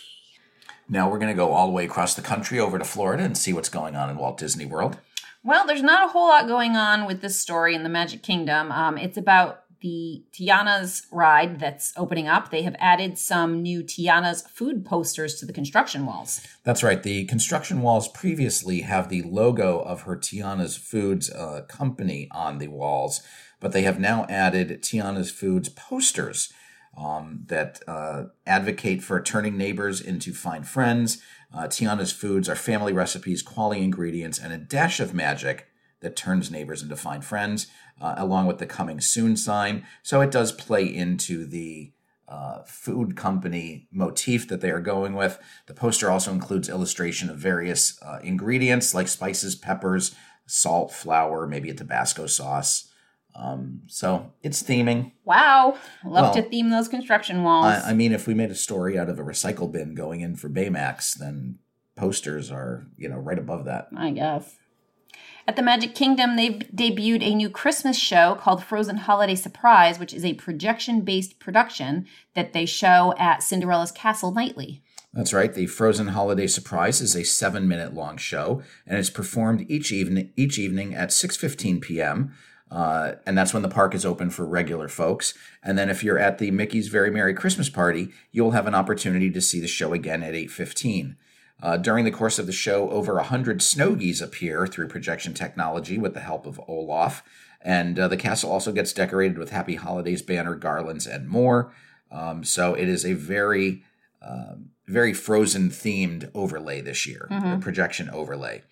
Now 0.88 1.10
we're 1.10 1.18
going 1.18 1.32
to 1.32 1.36
go 1.36 1.52
all 1.52 1.66
the 1.66 1.72
way 1.72 1.84
across 1.84 2.14
the 2.14 2.22
country 2.22 2.60
over 2.60 2.78
to 2.78 2.84
Florida 2.84 3.24
and 3.24 3.38
see 3.38 3.52
what's 3.52 3.70
going 3.70 3.96
on 3.96 4.10
in 4.10 4.16
Walt 4.18 4.36
Disney 4.36 4.66
World. 4.66 4.98
Well, 5.42 5.66
there's 5.66 5.82
not 5.82 6.06
a 6.08 6.12
whole 6.12 6.28
lot 6.28 6.46
going 6.46 6.76
on 6.76 7.06
with 7.06 7.20
this 7.20 7.38
story 7.38 7.74
in 7.74 7.82
the 7.82 7.88
Magic 7.88 8.22
Kingdom. 8.22 8.70
Um, 8.72 8.98
it's 8.98 9.16
about 9.16 9.60
the 9.80 10.24
Tiana's 10.32 11.06
ride 11.12 11.60
that's 11.60 11.92
opening 11.96 12.26
up. 12.26 12.50
They 12.50 12.62
have 12.62 12.74
added 12.78 13.18
some 13.18 13.60
new 13.62 13.82
Tiana's 13.82 14.42
food 14.42 14.84
posters 14.86 15.34
to 15.36 15.46
the 15.46 15.52
construction 15.52 16.06
walls. 16.06 16.40
That's 16.64 16.82
right. 16.82 17.02
The 17.02 17.24
construction 17.26 17.82
walls 17.82 18.08
previously 18.08 18.80
have 18.80 19.10
the 19.10 19.22
logo 19.22 19.80
of 19.80 20.02
her 20.02 20.16
Tiana's 20.16 20.76
Foods 20.76 21.30
uh, 21.30 21.62
company 21.68 22.28
on 22.30 22.58
the 22.58 22.68
walls, 22.68 23.20
but 23.60 23.72
they 23.72 23.82
have 23.82 24.00
now 24.00 24.24
added 24.30 24.82
Tiana's 24.82 25.30
Foods 25.30 25.68
posters 25.68 26.50
um, 26.96 27.44
that 27.46 27.80
uh, 27.86 28.24
advocate 28.46 29.02
for 29.02 29.20
turning 29.20 29.56
neighbors 29.56 30.00
into 30.00 30.32
fine 30.32 30.62
friends. 30.62 31.22
Uh, 31.52 31.64
Tiana's 31.64 32.12
Foods 32.12 32.48
are 32.48 32.56
family 32.56 32.92
recipes, 32.92 33.42
quality 33.42 33.82
ingredients, 33.82 34.38
and 34.38 34.52
a 34.52 34.58
dash 34.58 35.00
of 35.00 35.14
magic 35.14 35.66
that 36.00 36.16
turns 36.16 36.50
neighbors 36.50 36.82
into 36.82 36.96
fine 36.96 37.22
friends, 37.22 37.66
uh, 38.00 38.14
along 38.16 38.46
with 38.46 38.58
the 38.58 38.66
coming 38.66 39.00
soon 39.00 39.36
sign. 39.36 39.86
So 40.02 40.20
it 40.20 40.30
does 40.30 40.52
play 40.52 40.84
into 40.84 41.46
the 41.46 41.92
uh, 42.28 42.62
food 42.64 43.16
company 43.16 43.88
motif 43.92 44.48
that 44.48 44.60
they 44.60 44.70
are 44.70 44.80
going 44.80 45.14
with. 45.14 45.38
The 45.66 45.74
poster 45.74 46.10
also 46.10 46.32
includes 46.32 46.68
illustration 46.68 47.30
of 47.30 47.38
various 47.38 48.00
uh, 48.02 48.18
ingredients 48.22 48.94
like 48.94 49.08
spices, 49.08 49.54
peppers, 49.54 50.14
salt, 50.46 50.92
flour, 50.92 51.46
maybe 51.46 51.70
a 51.70 51.74
Tabasco 51.74 52.26
sauce. 52.26 52.90
Um, 53.36 53.82
so 53.86 54.32
it's 54.42 54.62
theming. 54.62 55.12
Wow. 55.24 55.76
Love 56.04 56.34
Well, 56.34 56.34
to 56.34 56.42
theme 56.42 56.70
those 56.70 56.88
construction 56.88 57.42
walls. 57.42 57.66
I, 57.66 57.90
I 57.90 57.94
mean, 57.94 58.12
if 58.12 58.26
we 58.26 58.34
made 58.34 58.50
a 58.50 58.54
story 58.54 58.98
out 58.98 59.08
of 59.08 59.18
a 59.18 59.24
recycle 59.24 59.70
bin 59.70 59.94
going 59.94 60.20
in 60.20 60.36
for 60.36 60.48
Baymax, 60.48 61.14
then 61.18 61.58
posters 61.96 62.50
are 62.50 62.86
you 62.96 63.08
know 63.08 63.18
right 63.18 63.38
above 63.38 63.64
that. 63.64 63.88
I 63.96 64.10
guess. 64.10 64.56
At 65.46 65.56
the 65.56 65.62
Magic 65.62 65.94
Kingdom, 65.94 66.36
they've 66.36 66.62
debuted 66.74 67.22
a 67.22 67.34
new 67.34 67.50
Christmas 67.50 67.98
show 67.98 68.34
called 68.40 68.64
Frozen 68.64 68.98
Holiday 68.98 69.34
Surprise, 69.34 69.98
which 69.98 70.14
is 70.14 70.24
a 70.24 70.34
projection 70.34 71.02
based 71.02 71.38
production 71.38 72.06
that 72.34 72.54
they 72.54 72.64
show 72.64 73.14
at 73.18 73.42
Cinderella's 73.42 73.92
Castle 73.92 74.32
nightly. 74.32 74.82
That's 75.12 75.34
right. 75.34 75.52
The 75.52 75.66
Frozen 75.66 76.08
Holiday 76.08 76.46
Surprise 76.46 77.00
is 77.00 77.14
a 77.14 77.24
seven-minute 77.24 77.94
long 77.94 78.16
show, 78.16 78.62
and 78.86 78.98
it's 78.98 79.10
performed 79.10 79.66
each 79.68 79.92
evening 79.92 80.32
each 80.34 80.58
evening 80.58 80.94
at 80.94 81.10
6:15 81.10 81.82
p.m. 81.82 82.32
Uh, 82.74 83.14
and 83.24 83.38
that's 83.38 83.54
when 83.54 83.62
the 83.62 83.68
park 83.68 83.94
is 83.94 84.04
open 84.04 84.30
for 84.30 84.44
regular 84.44 84.88
folks. 84.88 85.32
And 85.62 85.78
then 85.78 85.88
if 85.88 86.02
you're 86.02 86.18
at 86.18 86.38
the 86.38 86.50
Mickey's 86.50 86.88
Very 86.88 87.08
Merry 87.08 87.32
Christmas 87.32 87.68
Party, 87.68 88.08
you'll 88.32 88.50
have 88.50 88.66
an 88.66 88.74
opportunity 88.74 89.30
to 89.30 89.40
see 89.40 89.60
the 89.60 89.68
show 89.68 89.92
again 89.92 90.24
at 90.24 90.34
8:15. 90.34 91.14
Uh, 91.62 91.76
during 91.76 92.04
the 92.04 92.10
course 92.10 92.40
of 92.40 92.46
the 92.46 92.52
show, 92.52 92.90
over 92.90 93.14
100 93.14 93.62
snow 93.62 93.94
geese 93.94 94.20
appear 94.20 94.66
through 94.66 94.88
projection 94.88 95.34
technology 95.34 95.98
with 95.98 96.14
the 96.14 96.20
help 96.20 96.46
of 96.46 96.60
Olaf. 96.66 97.22
And 97.60 97.96
uh, 97.96 98.08
the 98.08 98.16
castle 98.16 98.50
also 98.50 98.72
gets 98.72 98.92
decorated 98.92 99.38
with 99.38 99.50
Happy 99.50 99.76
Holidays 99.76 100.20
banner, 100.20 100.56
garlands, 100.56 101.06
and 101.06 101.28
more. 101.28 101.72
Um, 102.10 102.42
so 102.42 102.74
it 102.74 102.88
is 102.88 103.06
a 103.06 103.12
very 103.12 103.84
um, 104.20 104.70
very 104.86 105.12
frozen 105.12 105.70
themed 105.70 106.30
overlay 106.34 106.80
this 106.80 107.06
year, 107.06 107.28
a 107.30 107.58
projection 107.58 108.10
overlay. 108.10 108.62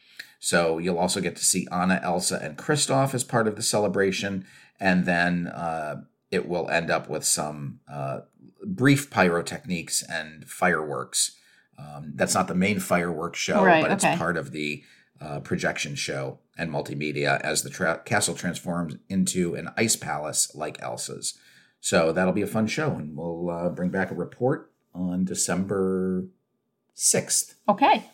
So 0.44 0.78
you'll 0.78 0.98
also 0.98 1.20
get 1.20 1.36
to 1.36 1.44
see 1.44 1.68
Anna, 1.70 2.00
Elsa, 2.02 2.36
and 2.42 2.58
Kristoff 2.58 3.14
as 3.14 3.22
part 3.22 3.46
of 3.46 3.54
the 3.54 3.62
celebration, 3.62 4.44
and 4.80 5.04
then 5.06 5.46
uh, 5.46 6.02
it 6.32 6.48
will 6.48 6.68
end 6.68 6.90
up 6.90 7.08
with 7.08 7.22
some 7.24 7.78
uh, 7.88 8.22
brief 8.66 9.08
pyrotechniques 9.08 10.02
and 10.02 10.44
fireworks. 10.48 11.38
Um, 11.78 12.14
that's 12.16 12.34
not 12.34 12.48
the 12.48 12.56
main 12.56 12.80
fireworks 12.80 13.38
show, 13.38 13.64
Right, 13.64 13.82
but 13.82 13.92
it's 13.92 14.04
okay. 14.04 14.16
part 14.16 14.36
of 14.36 14.50
the 14.50 14.82
uh, 15.20 15.38
projection 15.38 15.94
show 15.94 16.40
and 16.58 16.72
multimedia 16.72 17.40
as 17.42 17.62
the 17.62 17.70
tra- 17.70 18.02
castle 18.04 18.34
transforms 18.34 18.96
into 19.08 19.54
an 19.54 19.68
ice 19.76 19.94
palace 19.94 20.52
like 20.56 20.82
Elsa's. 20.82 21.38
So 21.78 22.10
that'll 22.10 22.32
be 22.32 22.42
a 22.42 22.48
fun 22.48 22.66
show, 22.66 22.90
and 22.90 23.16
we'll 23.16 23.48
uh, 23.48 23.68
bring 23.68 23.90
back 23.90 24.10
a 24.10 24.14
report 24.16 24.72
on 24.92 25.24
December 25.24 26.24
6th. 26.96 27.54
Okay. 27.68 28.10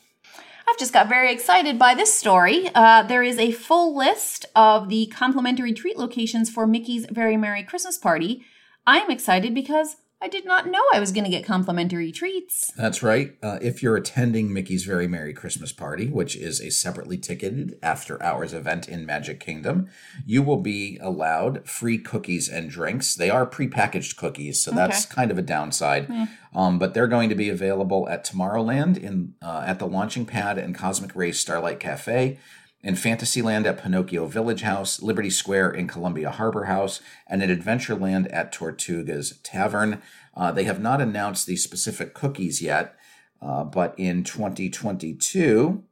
I've 0.68 0.78
just 0.78 0.92
got 0.92 1.08
very 1.08 1.32
excited 1.32 1.78
by 1.78 1.94
this 1.94 2.12
story. 2.12 2.68
Uh, 2.74 3.02
there 3.02 3.22
is 3.22 3.38
a 3.38 3.52
full 3.52 3.96
list 3.96 4.44
of 4.54 4.90
the 4.90 5.06
complimentary 5.06 5.72
treat 5.72 5.96
locations 5.96 6.50
for 6.50 6.66
Mickey's 6.66 7.06
Very 7.10 7.38
Merry 7.38 7.62
Christmas 7.62 7.96
Party. 7.96 8.44
I'm 8.86 9.10
excited 9.10 9.54
because 9.54 9.96
I 10.20 10.26
did 10.26 10.44
not 10.44 10.66
know 10.66 10.82
I 10.92 10.98
was 10.98 11.12
going 11.12 11.24
to 11.24 11.30
get 11.30 11.44
complimentary 11.44 12.10
treats. 12.10 12.72
That's 12.76 13.04
right. 13.04 13.36
Uh, 13.40 13.58
if 13.62 13.84
you're 13.84 13.94
attending 13.96 14.52
Mickey's 14.52 14.82
Very 14.84 15.06
Merry 15.06 15.32
Christmas 15.32 15.70
Party, 15.70 16.08
which 16.08 16.34
is 16.34 16.60
a 16.60 16.70
separately 16.70 17.16
ticketed 17.16 17.78
after 17.84 18.20
hours 18.20 18.52
event 18.52 18.88
in 18.88 19.06
Magic 19.06 19.38
Kingdom, 19.38 19.88
you 20.26 20.42
will 20.42 20.56
be 20.56 20.98
allowed 21.00 21.68
free 21.68 21.98
cookies 21.98 22.48
and 22.48 22.68
drinks. 22.68 23.14
They 23.14 23.30
are 23.30 23.46
prepackaged 23.46 24.16
cookies, 24.16 24.60
so 24.60 24.72
that's 24.72 25.04
Okay. 25.06 25.14
kind 25.14 25.30
of 25.30 25.38
a 25.38 25.42
downside. 25.42 26.10
Um, 26.52 26.80
but 26.80 26.94
they're 26.94 27.06
going 27.06 27.28
to 27.28 27.36
be 27.36 27.48
available 27.48 28.08
at 28.08 28.24
Tomorrowland 28.24 28.96
in 28.96 29.34
uh, 29.40 29.62
at 29.66 29.78
the 29.78 29.86
Launching 29.86 30.26
Pad 30.26 30.58
and 30.58 30.74
Cosmic 30.74 31.14
Ray's 31.14 31.38
Starlight 31.38 31.78
Cafe. 31.78 32.38
In 32.82 32.94
Fantasyland 32.94 33.66
at 33.66 33.82
Pinocchio 33.82 34.26
Village 34.26 34.62
House, 34.62 35.02
Liberty 35.02 35.30
Square 35.30 35.72
in 35.72 35.88
Columbia 35.88 36.30
Harbor 36.30 36.64
House, 36.66 37.00
and 37.26 37.42
in 37.42 37.50
Adventureland 37.50 38.32
at 38.32 38.52
Tortuga's 38.52 39.38
Tavern. 39.42 40.00
Uh, 40.36 40.52
they 40.52 40.62
have 40.64 40.80
not 40.80 41.00
announced 41.00 41.46
the 41.46 41.56
specific 41.56 42.14
cookies 42.14 42.62
yet, 42.62 42.94
uh, 43.42 43.64
but 43.64 43.94
in 43.98 44.22
2022, 44.22 45.82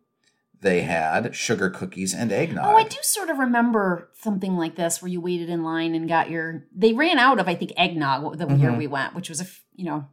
they 0.60 0.82
had 0.82 1.34
sugar 1.34 1.68
cookies 1.70 2.14
and 2.14 2.30
eggnog. 2.30 2.64
Oh, 2.66 2.76
I 2.76 2.84
do 2.84 2.96
sort 3.02 3.30
of 3.30 3.38
remember 3.38 4.08
something 4.14 4.56
like 4.56 4.76
this 4.76 5.02
where 5.02 5.10
you 5.10 5.20
waited 5.20 5.50
in 5.50 5.64
line 5.64 5.94
and 5.94 6.08
got 6.08 6.30
your. 6.30 6.64
They 6.74 6.92
ran 6.92 7.18
out 7.18 7.40
of, 7.40 7.48
I 7.48 7.54
think, 7.56 7.72
eggnog 7.76 8.38
the 8.38 8.46
year 8.54 8.70
Mhm. 8.70 8.78
we 8.78 8.86
went, 8.86 9.14
which 9.14 9.28
was 9.28 9.40
a 9.40 9.46
you 9.74 9.84
know, 9.84 10.06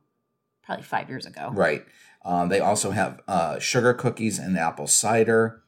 probably 0.63 0.83
five 0.83 1.07
years 1.07 1.25
ago. 1.25 1.51
Right. 1.53 1.85
Um, 2.25 2.49
they 2.49 2.59
also 2.59 2.91
have 2.91 3.21
uh, 3.27 3.59
sugar 3.59 3.93
cookies 3.93 4.39
and 4.39 4.57
apple 4.57 4.87
cider. 4.87 5.62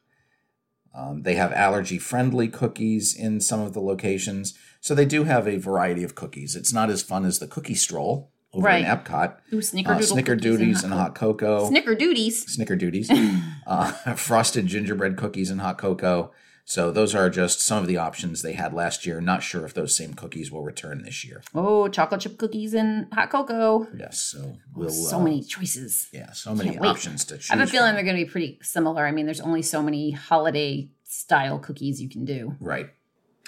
Um, 0.96 1.24
they 1.24 1.36
have 1.36 1.52
allergy 1.52 2.00
friendly 2.00 2.48
cookies 2.48 3.14
in 3.16 3.42
some 3.42 3.60
of 3.60 3.74
the 3.74 3.82
locations. 3.82 4.54
So 4.80 4.96
they 4.96 5.06
do 5.06 5.26
have 5.26 5.48
a 5.48 5.58
variety 5.58 6.04
of 6.04 6.16
cookies. 6.16 6.56
It's 6.56 6.72
not 6.72 6.90
as 6.90 7.02
fun 7.02 7.26
as 7.26 7.40
the 7.40 7.48
cookie 7.48 7.76
stroll 7.76 8.32
over 8.54 8.70
in 8.70 8.86
Epcot. 8.86 9.36
Ooh, 9.52 9.58
Uh, 9.58 9.62
snickerdoodle 9.62 10.24
snickerdoodies 10.24 10.84
and 10.84 10.94
hot 10.94 11.14
cocoa. 11.16 11.70
Snickerdoodies. 11.70 12.46
Snickerdoodies. 12.58 13.42
uh, 13.68 13.92
frosted 14.16 14.68
gingerbread 14.68 15.18
cookies 15.18 15.50
and 15.52 15.60
hot 15.60 15.78
cocoa. 15.78 16.32
So 16.68 16.90
those 16.92 17.14
are 17.14 17.30
just 17.30 17.62
some 17.62 17.84
of 17.84 17.88
the 17.88 17.98
options 17.98 18.42
they 18.42 18.54
had 18.54 18.74
last 18.74 19.06
year. 19.06 19.22
Not 19.22 19.44
sure 19.44 19.66
if 19.66 19.76
those 19.76 19.96
same 19.96 20.16
cookies 20.16 20.52
will 20.52 20.64
return 20.64 21.04
this 21.04 21.24
year. 21.24 21.44
Oh, 21.54 21.88
chocolate 21.88 22.22
chip 22.22 22.40
cookies 22.40 22.74
and 22.74 23.08
hot 23.14 23.30
cocoa. 23.30 23.88
Yes. 23.96 24.20
So 24.20 24.58
we'll. 24.74 24.90
so 24.90 25.18
uh, 25.18 25.24
many 25.24 25.44
choices. 25.44 26.08
Yeah. 26.12 26.32
So 26.32 26.56
many 26.56 26.78
options 26.80 27.24
to 27.26 27.38
choose. 27.38 27.52
I 27.52 27.58
have 27.58 27.68
a 27.68 27.72
feeling 27.72 27.90
from. 27.90 27.96
they're 27.96 28.04
going 28.04 28.18
to 28.18 28.26
be 28.26 28.30
pretty 28.30 28.58
similar. 28.64 29.06
I 29.06 29.12
mean, 29.12 29.26
there's 29.26 29.42
only 29.42 29.62
so 29.62 29.84
many 29.84 30.10
holiday 30.12 30.90
style 31.04 31.60
cookies 31.60 32.02
you 32.02 32.10
can 32.10 32.26
do. 32.26 32.56
Right. 32.60 32.90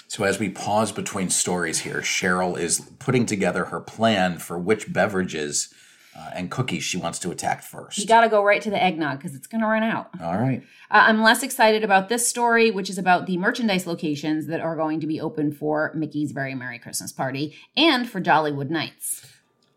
So 0.06 0.22
as 0.22 0.38
we 0.38 0.48
pause 0.48 0.92
between 0.92 1.28
stories 1.28 1.80
here, 1.80 2.00
Cheryl 2.00 2.58
is 2.58 2.80
putting 3.00 3.26
together 3.26 3.66
her 3.66 3.80
plan 3.80 4.38
for 4.38 4.58
which 4.58 4.92
beverages 4.92 5.74
uh, 6.18 6.30
and 6.34 6.50
cookies 6.50 6.82
she 6.82 6.96
wants 6.96 7.18
to 7.20 7.30
attack 7.30 7.62
first. 7.62 7.98
You 7.98 8.06
got 8.06 8.22
to 8.22 8.28
go 8.28 8.42
right 8.42 8.60
to 8.62 8.70
the 8.70 8.82
eggnog 8.82 9.18
because 9.18 9.34
it's 9.34 9.46
going 9.46 9.60
to 9.60 9.66
run 9.66 9.82
out. 9.82 10.10
All 10.20 10.38
right. 10.38 10.62
Uh, 10.90 11.04
I'm 11.06 11.22
less 11.22 11.42
excited 11.42 11.84
about 11.84 12.08
this 12.08 12.26
story, 12.26 12.70
which 12.70 12.90
is 12.90 12.98
about 12.98 13.26
the 13.26 13.36
merchandise 13.36 13.86
locations 13.86 14.46
that 14.46 14.60
are 14.60 14.74
going 14.74 15.00
to 15.00 15.06
be 15.06 15.20
open 15.20 15.52
for 15.52 15.92
Mickey's 15.94 16.32
Very 16.32 16.54
Merry 16.54 16.78
Christmas 16.78 17.12
Party 17.12 17.56
and 17.76 18.08
for 18.08 18.20
Jollywood 18.20 18.70
Nights. 18.70 19.26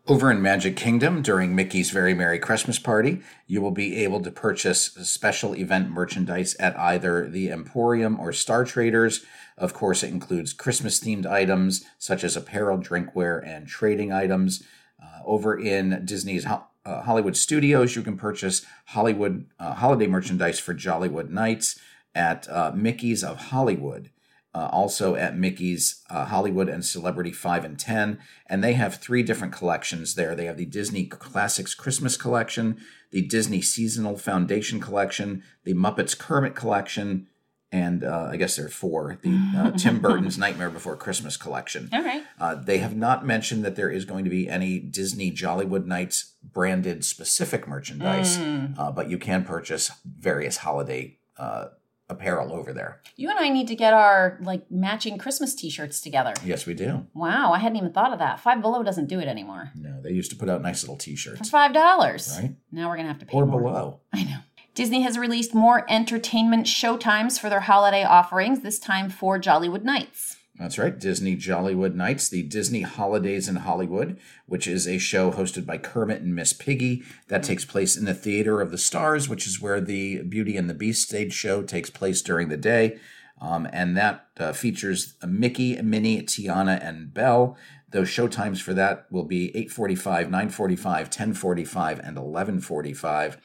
Over 0.08 0.32
in 0.32 0.42
Magic 0.42 0.74
Kingdom 0.74 1.22
during 1.22 1.54
Mickey's 1.54 1.90
Very 1.90 2.12
Merry 2.12 2.40
Christmas 2.40 2.80
Party, 2.80 3.22
you 3.46 3.62
will 3.62 3.70
be 3.70 4.02
able 4.02 4.20
to 4.22 4.32
purchase 4.32 4.86
special 5.02 5.54
event 5.54 5.90
merchandise 5.90 6.56
at 6.56 6.76
either 6.76 7.28
the 7.28 7.52
Emporium 7.52 8.18
or 8.18 8.32
Star 8.32 8.64
Traders. 8.64 9.24
Of 9.56 9.74
course, 9.74 10.02
it 10.02 10.10
includes 10.10 10.52
Christmas 10.52 10.98
themed 10.98 11.24
items 11.24 11.84
such 11.98 12.24
as 12.24 12.36
apparel, 12.36 12.78
drinkware, 12.78 13.46
and 13.46 13.68
trading 13.68 14.10
items. 14.10 14.64
Uh, 15.02 15.20
over 15.24 15.58
in 15.58 16.04
Disney's 16.04 16.46
uh, 16.46 16.60
Hollywood 16.84 17.36
Studios, 17.36 17.96
you 17.96 18.02
can 18.02 18.16
purchase 18.16 18.64
Hollywood 18.86 19.46
uh, 19.58 19.74
holiday 19.74 20.06
merchandise 20.06 20.60
for 20.60 20.74
Jollywood 20.74 21.30
Nights 21.30 21.80
at 22.14 22.48
uh, 22.48 22.72
Mickey's 22.74 23.24
of 23.24 23.36
Hollywood 23.36 24.10
uh, 24.54 24.68
also 24.70 25.14
at 25.14 25.36
Mickey's 25.36 26.02
uh, 26.10 26.26
Hollywood 26.26 26.68
and 26.68 26.84
Celebrity 26.84 27.32
5 27.32 27.64
and 27.64 27.78
10. 27.78 28.18
And 28.46 28.62
they 28.62 28.74
have 28.74 28.96
three 28.96 29.22
different 29.22 29.52
collections 29.52 30.14
there. 30.14 30.34
They 30.34 30.44
have 30.44 30.58
the 30.58 30.66
Disney 30.66 31.06
Classics 31.06 31.74
Christmas 31.74 32.16
Collection, 32.16 32.78
the 33.10 33.22
Disney 33.22 33.62
Seasonal 33.62 34.18
Foundation 34.18 34.78
Collection, 34.78 35.42
the 35.64 35.74
Muppets 35.74 36.18
Kermit 36.18 36.54
Collection, 36.54 37.28
and 37.72 38.04
uh, 38.04 38.28
I 38.30 38.36
guess 38.36 38.56
there 38.56 38.66
are 38.66 38.68
four 38.68 39.18
the 39.22 39.52
uh, 39.56 39.70
Tim 39.78 39.98
Burton's 40.00 40.36
Nightmare 40.38 40.70
Before 40.70 40.94
Christmas 40.96 41.36
Collection. 41.36 41.88
All 41.92 42.02
right. 42.02 42.22
Uh, 42.38 42.54
they 42.54 42.78
have 42.78 42.94
not 42.94 43.24
mentioned 43.26 43.64
that 43.64 43.74
there 43.76 43.90
is 43.90 44.04
going 44.04 44.24
to 44.24 44.30
be 44.30 44.48
any 44.48 44.78
Disney 44.78 45.32
Jollywood 45.32 45.86
Nights 45.86 46.34
branded 46.42 47.04
specific 47.04 47.66
merchandise, 47.66 48.36
Mm. 48.38 48.78
uh, 48.78 48.92
but 48.92 49.08
you 49.10 49.16
can 49.18 49.44
purchase 49.44 49.90
various 50.04 50.58
holiday 50.58 51.18
uh, 51.38 51.66
apparel 52.08 52.52
over 52.52 52.74
there. 52.74 53.00
You 53.16 53.30
and 53.30 53.38
I 53.38 53.48
need 53.48 53.68
to 53.68 53.74
get 53.76 53.94
our 53.94 54.38
like 54.42 54.70
matching 54.70 55.16
Christmas 55.16 55.54
t-shirts 55.54 56.00
together. 56.02 56.34
Yes, 56.44 56.66
we 56.66 56.74
do. 56.74 57.06
Wow, 57.14 57.52
I 57.52 57.58
hadn't 57.58 57.76
even 57.78 57.92
thought 57.92 58.12
of 58.12 58.18
that. 58.18 58.38
Five 58.40 58.60
Below 58.60 58.82
doesn't 58.82 59.06
do 59.06 59.18
it 59.18 59.28
anymore. 59.28 59.70
No, 59.74 59.98
they 60.02 60.10
used 60.10 60.30
to 60.30 60.36
put 60.36 60.50
out 60.50 60.60
nice 60.60 60.82
little 60.82 60.96
T-shirts, 60.98 61.38
For 61.38 61.44
five 61.46 61.72
dollars. 61.72 62.36
right? 62.38 62.54
Now 62.70 62.90
we're 62.90 62.96
gonna 62.96 63.08
have 63.08 63.20
to 63.20 63.24
pay 63.26 63.34
Or 63.34 63.46
more. 63.46 63.60
below. 63.62 64.00
I 64.12 64.24
know. 64.24 64.38
Disney 64.74 65.02
has 65.02 65.18
released 65.18 65.54
more 65.54 65.84
entertainment 65.90 66.66
showtimes 66.66 67.38
for 67.38 67.50
their 67.50 67.60
holiday 67.60 68.04
offerings, 68.04 68.60
this 68.60 68.78
time 68.78 69.10
for 69.10 69.38
Jollywood 69.38 69.82
Nights. 69.82 70.36
That's 70.58 70.78
right. 70.78 70.98
Disney 70.98 71.36
Jollywood 71.36 71.94
Nights, 71.94 72.28
the 72.28 72.42
Disney 72.42 72.82
Holidays 72.82 73.48
in 73.48 73.56
Hollywood, 73.56 74.18
which 74.46 74.66
is 74.66 74.86
a 74.86 74.98
show 74.98 75.30
hosted 75.30 75.66
by 75.66 75.76
Kermit 75.76 76.22
and 76.22 76.34
Miss 76.34 76.54
Piggy 76.54 77.02
that 77.28 77.42
takes 77.42 77.66
place 77.66 77.96
in 77.96 78.06
the 78.06 78.14
Theater 78.14 78.60
of 78.60 78.70
the 78.70 78.78
Stars, 78.78 79.28
which 79.28 79.46
is 79.46 79.60
where 79.60 79.80
the 79.80 80.22
Beauty 80.22 80.56
and 80.56 80.70
the 80.70 80.74
Beast 80.74 81.06
stage 81.06 81.34
show 81.34 81.62
takes 81.62 81.90
place 81.90 82.22
during 82.22 82.48
the 82.48 82.56
day. 82.56 82.98
Um, 83.40 83.68
and 83.72 83.96
that 83.96 84.28
uh, 84.38 84.52
features 84.52 85.14
Mickey, 85.26 85.80
Minnie, 85.82 86.22
Tiana, 86.22 86.82
and 86.82 87.12
Belle. 87.12 87.58
Those 87.90 88.08
showtimes 88.08 88.62
for 88.62 88.72
that 88.72 89.06
will 89.10 89.24
be 89.24 89.50
8:45, 89.54 90.30
9:45, 90.30 91.10
10:45, 91.10 91.98
and 92.06 92.16
11:45. 92.16 93.36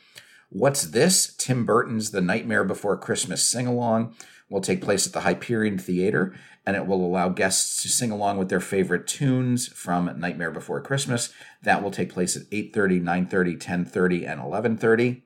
What's 0.50 0.84
This? 0.84 1.34
Tim 1.38 1.66
Burton's 1.66 2.12
The 2.12 2.22
Nightmare 2.22 2.63
Before 2.63 2.96
Christmas 2.96 3.46
sing 3.46 3.68
along 3.68 4.16
will 4.50 4.62
take 4.62 4.82
place 4.82 5.06
at 5.06 5.12
the 5.12 5.22
Hyperion 5.22 5.77
Theater, 5.77 6.34
and 6.66 6.77
it 6.77 6.88
will 6.88 7.06
allow 7.06 7.27
guests 7.27 7.82
to 7.82 7.89
sing 7.89 8.12
along 8.12 8.38
with 8.38 8.48
their 8.48 8.62
favorite 8.62 9.08
tunes 9.08 9.68
from 9.68 10.10
Nightmare 10.18 10.51
Before 10.51 10.80
Christmas. 10.80 11.34
That 11.63 11.84
will 11.84 11.92
take 11.92 12.13
place 12.13 12.38
at 12.38 12.50
8:30, 12.50 13.01
9:30, 13.01 13.58
10:30, 13.58 14.25
and 14.25 14.39
11:30. 14.39 15.24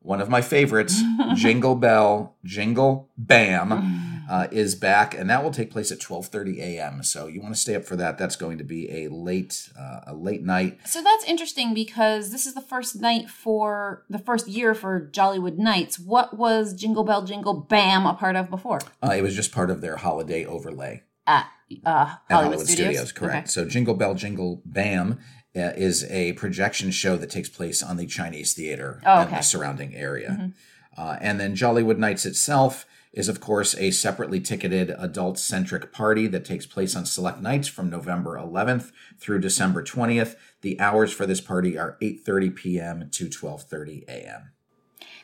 One 0.00 0.22
of 0.22 0.30
my 0.30 0.40
favorites, 0.40 1.02
Jingle 1.34 1.74
Bell, 1.74 2.36
Jingle 2.42 3.10
Bam, 3.18 4.11
uh, 4.30 4.48
is 4.50 4.74
back, 4.74 5.14
and 5.14 5.28
that 5.30 5.42
will 5.42 5.50
take 5.50 5.70
place 5.70 5.90
at 5.92 5.98
12:30 5.98 6.58
a.m. 6.58 7.02
So 7.02 7.26
you 7.26 7.40
want 7.40 7.54
to 7.54 7.60
stay 7.60 7.74
up 7.74 7.84
for 7.84 7.96
that. 7.96 8.18
That's 8.18 8.36
going 8.36 8.58
to 8.58 8.64
be 8.64 8.90
a 9.04 9.08
late, 9.08 9.68
uh, 9.78 10.00
a 10.08 10.14
late 10.14 10.42
night. 10.42 10.78
So 10.86 11.02
that's 11.02 11.24
interesting 11.24 11.74
because 11.74 12.30
this 12.30 12.46
is 12.46 12.54
the 12.54 12.60
first 12.60 13.00
night 13.00 13.28
for 13.30 14.04
the 14.08 14.18
first 14.18 14.48
year 14.48 14.74
for 14.74 15.08
Jollywood 15.12 15.58
Nights. 15.58 15.98
What 15.98 16.36
was 16.36 16.74
Jingle 16.74 17.04
Bell 17.04 17.22
Jingle 17.24 17.54
Bam 17.54 18.06
a 18.06 18.14
part 18.14 18.36
of 18.36 18.50
before? 18.50 18.80
Uh, 19.02 19.12
it 19.16 19.22
was 19.22 19.34
just 19.34 19.52
part 19.52 19.70
of 19.70 19.80
their 19.80 19.96
holiday 19.96 20.44
overlay. 20.44 21.02
At 21.26 21.46
uh, 21.86 22.16
at 22.28 22.34
Hollywood, 22.34 22.66
Studios. 22.68 23.12
correct. 23.12 23.50
So 23.50 23.64
Jingle 23.64 23.94
Bell 23.94 24.14
Jingle 24.14 24.60
Bam 24.64 25.18
uh, 25.56 25.72
is 25.76 26.04
a 26.10 26.32
projection 26.32 26.90
show 26.90 27.16
that 27.16 27.30
takes 27.30 27.48
place 27.48 27.82
on 27.82 27.96
the 27.96 28.06
Chinese 28.06 28.54
Theater 28.54 29.00
Oh, 29.06 29.20
and 29.22 29.30
the 29.30 29.40
surrounding 29.42 29.94
area. 29.94 30.52
Uh, 30.96 31.16
and 31.20 31.40
then 31.40 31.54
Jollywood 31.54 31.96
Nights 31.98 32.26
itself 32.26 32.84
is, 33.12 33.28
of 33.28 33.40
course, 33.40 33.74
a 33.76 33.90
separately 33.90 34.40
ticketed 34.40 34.94
adult-centric 34.98 35.92
party 35.92 36.26
that 36.26 36.44
takes 36.44 36.66
place 36.66 36.96
on 36.96 37.04
select 37.04 37.40
nights 37.40 37.68
from 37.68 37.90
November 37.90 38.36
11th 38.36 38.90
through 39.18 39.40
December 39.40 39.82
20th. 39.82 40.36
The 40.62 40.80
hours 40.80 41.12
for 41.12 41.26
this 41.26 41.40
party 41.40 41.76
are 41.76 41.98
8:30 42.00 42.54
p.m. 42.54 43.10
to 43.10 43.26
12:30 43.26 44.04
a.m. 44.08 44.52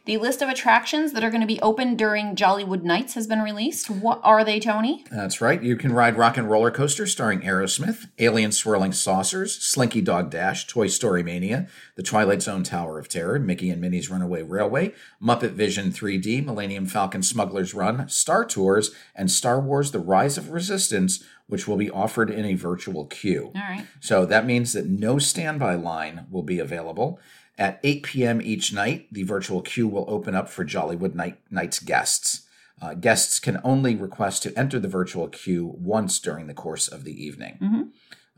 The 0.09 0.17
list 0.17 0.41
of 0.41 0.49
attractions 0.49 1.13
that 1.13 1.23
are 1.23 1.29
going 1.29 1.43
to 1.43 1.47
be 1.47 1.61
open 1.61 1.95
during 1.95 2.35
Jollywood 2.35 2.83
Nights 2.83 3.13
has 3.13 3.27
been 3.27 3.43
released. 3.43 3.91
What 3.91 4.23
are 4.25 4.43
they, 4.43 4.59
Tony? 4.59 5.05
That's 5.11 5.43
right. 5.43 5.63
You 5.63 5.77
can 5.77 5.93
ride 5.93 6.17
Rock 6.17 6.39
and 6.39 6.49
Roller 6.49 6.71
Coaster 6.71 7.07
starring 7.07 7.43
Aerosmith, 7.43 8.09
Alien 8.19 8.53
Swirling 8.53 8.93
Saucers, 8.93 9.57
Slinky 9.57 10.01
Dog 10.01 10.31
Dash, 10.31 10.67
Toy 10.67 10.87
Story 10.87 11.23
Mania, 11.23 11.69
The 11.97 12.03
Twilight 12.03 12.41
Zone 12.41 12.63
Tower 12.63 12.99
of 12.99 13.09
Terror, 13.09 13.39
Mickey 13.39 13.69
and 13.69 13.83
Minnie's 13.83 14.09
Runaway 14.09 14.41
Railway, 14.41 14.95
Muppet 15.23 15.51
Vision 15.51 15.93
3D, 15.93 16.43
Millennium 16.43 16.87
Falcon 16.87 17.23
Smuggler's 17.23 17.75
Run, 17.75 18.09
Star 18.09 18.47
Tours, 18.47 18.93
and 19.15 19.31
Star 19.31 19.61
Wars 19.61 19.91
The 19.91 19.99
Rise 19.99 20.39
of 20.39 20.49
Resistance, 20.49 21.23
which 21.49 21.69
will 21.69 21.77
be 21.77 21.91
offered 21.91 22.31
in 22.31 22.47
a 22.47 22.55
virtual 22.55 23.05
queue. 23.05 23.53
All 23.55 23.61
right. 23.61 23.85
So 24.01 24.25
that 24.25 24.47
means 24.47 24.73
that 24.73 24.87
no 24.87 25.19
standby 25.19 25.75
line 25.75 26.25
will 26.31 26.43
be 26.43 26.61
available. 26.61 27.21
At 27.59 27.81
8 27.83 28.03
p.m. 28.05 28.41
each 28.41 28.73
night, 28.73 29.09
the 29.13 29.25
virtual 29.25 29.63
queue 29.63 29.89
will 29.89 30.05
open 30.09 30.35
up 30.35 30.49
for 30.49 30.65
Jollywood 30.65 31.15
Night 31.15 31.39
Night's 31.51 31.81
guests. 31.81 32.43
Uh, 32.81 32.95
guests 32.95 33.41
can 33.41 33.61
only 33.65 33.97
request 33.97 34.45
to 34.45 34.57
enter 34.57 34.79
the 34.79 34.87
virtual 34.87 35.27
queue 35.27 35.75
once 35.77 36.21
during 36.21 36.47
the 36.47 36.55
course 36.55 36.87
of 36.87 37.03
the 37.03 37.13
evening. 37.25 37.59
Mhm. 37.61 37.89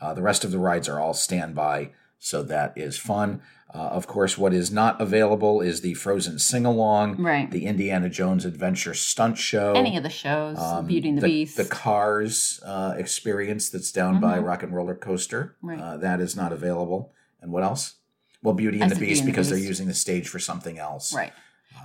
Uh, 0.00 0.14
the 0.14 0.22
rest 0.22 0.44
of 0.44 0.50
the 0.50 0.58
rides 0.58 0.88
are 0.88 0.98
all 0.98 1.12
standby, 1.12 1.90
so 2.18 2.42
that 2.44 2.72
is 2.76 2.96
fun. 2.96 3.42
Uh, 3.74 3.76
of 3.78 4.06
course, 4.06 4.38
what 4.38 4.54
is 4.54 4.72
not 4.72 4.98
available 5.00 5.60
is 5.60 5.82
the 5.82 5.92
Frozen 5.94 6.38
sing 6.38 6.64
along, 6.64 7.18
Right. 7.22 7.50
the 7.50 7.66
Indiana 7.66 8.08
Jones 8.08 8.46
Adventure 8.46 8.94
Stunt 8.94 9.36
Show, 9.36 9.74
Any 9.74 9.96
of 9.98 10.02
the 10.02 10.08
shows, 10.10 10.58
um, 10.58 10.86
Beauty 10.86 11.10
and 11.10 11.18
the, 11.18 11.26
Beast. 11.26 11.58
the 11.58 11.66
Cars 11.66 12.58
uh, 12.64 12.94
experience 12.96 13.68
that's 13.68 13.92
down 13.92 14.18
by 14.20 14.38
Rock 14.38 14.62
and 14.62 14.74
Roller 14.74 14.94
Coaster. 14.96 15.56
Mm-hmm. 15.58 15.68
Right. 15.68 15.78
Uh, 15.80 15.96
that 15.98 16.20
is 16.20 16.34
not 16.34 16.50
available. 16.52 17.12
And 17.42 17.52
what 17.52 17.62
else? 17.62 17.96
Well, 18.42 18.54
Beauty 18.54 18.80
and 18.80 18.90
the 18.90 18.96
Beast 18.96 19.24
the 19.24 19.30
because 19.30 19.48
they're 19.50 19.58
using 19.58 19.86
the 19.86 19.94
stage 19.94 20.28
for 20.28 20.38
something 20.38 20.78
else. 20.78 21.14
right. 21.14 21.32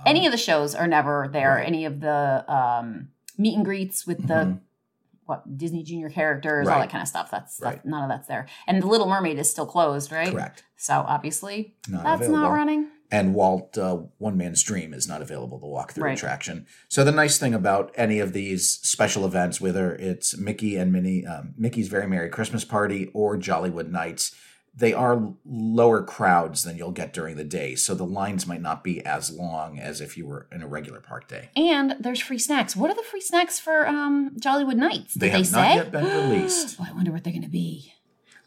Any 0.04 0.26
of 0.26 0.32
the 0.32 0.38
shows 0.38 0.74
are 0.74 0.86
never 0.86 1.28
there. 1.32 1.54
Right. 1.56 1.66
Any 1.66 1.84
of 1.84 2.00
the 2.00 2.44
um, 2.52 3.08
meet 3.38 3.54
and 3.56 3.64
greets 3.64 4.06
with 4.06 4.26
the 4.26 4.34
Mhm. 4.34 4.60
what 5.26 5.56
Disney 5.58 5.82
Junior 5.82 6.08
characters, 6.10 6.68
all 6.68 6.78
that 6.80 6.90
kind 6.90 7.02
of 7.02 7.08
stuff. 7.08 7.30
That's, 7.30 7.58
Right. 7.60 7.76
that's 7.76 7.86
none 7.86 8.02
of 8.04 8.08
that's 8.08 8.28
there. 8.28 8.46
And 8.66 8.82
the 8.82 8.86
Little 8.86 9.08
Mermaid 9.08 9.38
is 9.38 9.50
still 9.50 9.66
closed, 9.66 10.12
right? 10.12 10.30
Correct. 10.32 10.64
So 10.76 11.04
obviously 11.06 11.74
Not 11.88 12.04
that's 12.04 12.20
available. 12.22 12.42
not 12.42 12.52
running. 12.52 12.88
And 13.10 13.34
Walt 13.34 13.78
uh, 13.78 13.98
One 14.18 14.36
Man's 14.36 14.62
Dream 14.62 14.92
is 14.92 15.08
not 15.08 15.22
available 15.22 15.58
to 15.60 15.66
walk 15.66 15.92
through 15.92 16.04
Right. 16.04 16.16
attraction. 16.18 16.66
So 16.88 17.02
the 17.04 17.12
nice 17.12 17.38
thing 17.38 17.54
about 17.54 17.92
any 17.96 18.18
of 18.20 18.32
these 18.32 18.68
special 18.68 19.24
events, 19.24 19.60
whether 19.60 19.94
it's 19.94 20.36
Mickey 20.36 20.76
and 20.76 20.92
Minnie, 20.92 21.24
um, 21.26 21.54
Mickey's 21.56 21.88
Very 21.88 22.06
Merry 22.08 22.28
Christmas 22.28 22.64
Party 22.64 23.10
or 23.14 23.36
Jollywood 23.36 23.90
Nights, 23.90 24.34
they 24.76 24.92
are 24.92 25.32
lower 25.46 26.02
crowds 26.02 26.62
than 26.62 26.76
you'll 26.76 26.90
get 26.92 27.12
during 27.14 27.36
the 27.36 27.44
day. 27.44 27.74
So 27.74 27.94
the 27.94 28.04
lines 28.04 28.46
might 28.46 28.60
not 28.60 28.84
be 28.84 29.04
as 29.06 29.30
long 29.30 29.78
as 29.78 30.00
if 30.02 30.18
you 30.18 30.26
were 30.26 30.46
in 30.52 30.62
a 30.62 30.66
regular 30.66 31.00
park 31.00 31.28
day. 31.28 31.48
And 31.56 31.96
there's 31.98 32.20
free 32.20 32.38
snacks. 32.38 32.76
What 32.76 32.90
are 32.90 32.94
the 32.94 33.02
free 33.02 33.22
snacks 33.22 33.58
for 33.58 33.86
um, 33.86 34.36
Jollywood 34.38 34.76
Nights? 34.76 35.14
Did 35.14 35.20
They 35.20 35.28
they, 35.30 35.38
have 35.38 35.46
say? 35.46 35.56
not 35.56 35.76
yet 35.76 35.92
been 35.92 36.04
released. 36.04 36.76
oh, 36.80 36.86
I 36.88 36.92
wonder 36.92 37.10
what 37.10 37.24
they're 37.24 37.32
going 37.32 37.42
to 37.42 37.48
be. 37.48 37.92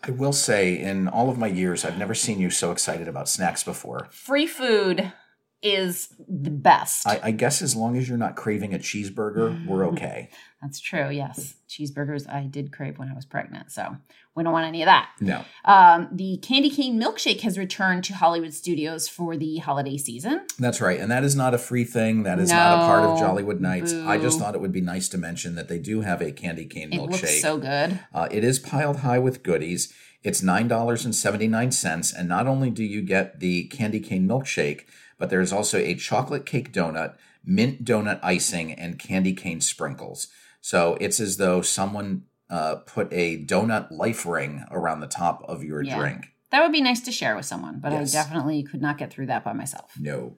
I 0.03 0.11
will 0.11 0.31
say, 0.31 0.77
in 0.79 1.07
all 1.09 1.29
of 1.29 1.37
my 1.37 1.47
years, 1.47 1.83
I've 1.83 1.97
never 1.97 2.13
seen 2.13 2.39
you 2.39 2.49
so 2.49 2.71
excited 2.71 3.07
about 3.09 3.27
snacks 3.27 3.63
before. 3.63 4.07
Free 4.11 4.47
food 4.47 5.11
is 5.61 6.13
the 6.27 6.49
best. 6.49 7.05
I, 7.07 7.19
I 7.23 7.31
guess 7.31 7.61
as 7.61 7.75
long 7.75 7.97
as 7.97 8.07
you're 8.07 8.17
not 8.17 8.35
craving 8.35 8.73
a 8.73 8.79
cheeseburger, 8.79 9.65
we're 9.65 9.85
okay. 9.87 10.29
That's 10.61 10.79
true. 10.79 11.09
Yes, 11.09 11.55
cheeseburgers 11.69 12.29
I 12.29 12.43
did 12.43 12.71
crave 12.71 12.97
when 12.97 13.09
I 13.09 13.13
was 13.13 13.25
pregnant, 13.25 13.71
so 13.71 13.95
we 14.35 14.43
don't 14.43 14.53
want 14.53 14.67
any 14.67 14.81
of 14.81 14.87
that. 14.87 15.09
No. 15.19 15.43
Um, 15.65 16.09
the 16.11 16.37
candy 16.37 16.69
cane 16.69 16.99
milkshake 17.01 17.41
has 17.41 17.57
returned 17.57 18.03
to 18.05 18.13
Hollywood 18.13 18.53
studios 18.53 19.07
for 19.09 19.35
the 19.37 19.57
holiday 19.57 19.97
season. 19.97 20.45
That's 20.57 20.79
right. 20.81 20.99
And 20.99 21.11
that 21.11 21.23
is 21.23 21.35
not 21.35 21.53
a 21.53 21.57
free 21.57 21.83
thing. 21.83 22.23
That 22.23 22.39
is 22.39 22.49
not 22.51 22.73
a 22.77 22.85
part 22.85 23.03
of 23.03 23.17
Jollywood 23.19 23.59
Nights. 23.59 23.93
I 23.93 24.17
just 24.17 24.39
thought 24.39 24.55
it 24.55 24.61
would 24.61 24.71
be 24.71 24.81
nice 24.81 25.09
to 25.09 25.17
mention 25.17 25.55
that 25.55 25.67
they 25.67 25.79
do 25.79 26.01
have 26.01 26.21
a 26.21 26.31
candy 26.31 26.65
cane 26.65 26.93
It 26.93 26.99
milkshake. 26.99 27.09
looks 27.21 27.41
so 27.41 27.57
good. 27.57 27.99
Uh, 28.13 28.27
it 28.31 28.43
is 28.43 28.59
piled 28.59 28.97
high 28.97 29.19
with 29.19 29.43
goodies. 29.43 29.93
It's 30.23 30.41
$9.79. 30.41 32.13
And 32.17 32.27
not 32.29 32.47
only 32.47 32.69
do 32.69 32.83
you 32.83 33.01
get 33.01 33.39
the 33.39 33.65
candy 33.67 33.99
cane 33.99 34.27
milkshake, 34.27 34.81
but 35.19 35.29
there's 35.29 35.53
also 35.53 35.77
a 35.77 35.93
chocolate 35.93 36.45
cake 36.47 36.73
donut, 36.73 37.15
mint 37.45 37.85
donut 37.85 38.19
icing, 38.23 38.71
and 38.73 38.97
candy 38.97 39.33
cane 39.33 39.61
sprinkles. 39.61 40.27
So 40.61 40.97
it's 40.99 41.19
as 41.19 41.37
though 41.37 41.61
someone 41.61 42.23
uh, 42.49 42.77
put 42.87 43.07
a 43.13 43.45
donut 43.45 43.91
life 43.91 44.25
ring 44.25 44.65
around 44.71 45.01
the 45.01 45.07
top 45.07 45.43
of 45.47 45.63
your 45.63 45.83
Yeah. 45.83 45.97
drink. 45.99 46.29
That 46.49 46.63
would 46.63 46.71
be 46.71 46.81
nice 46.81 47.01
to 47.01 47.11
share 47.11 47.35
with 47.35 47.45
someone, 47.45 47.79
but 47.79 47.91
Yes. 47.91 48.15
I 48.15 48.23
definitely 48.23 48.63
could 48.63 48.81
not 48.81 48.97
get 48.97 49.11
through 49.13 49.27
that 49.27 49.43
by 49.43 49.53
myself. 49.53 49.91
No. 49.99 50.35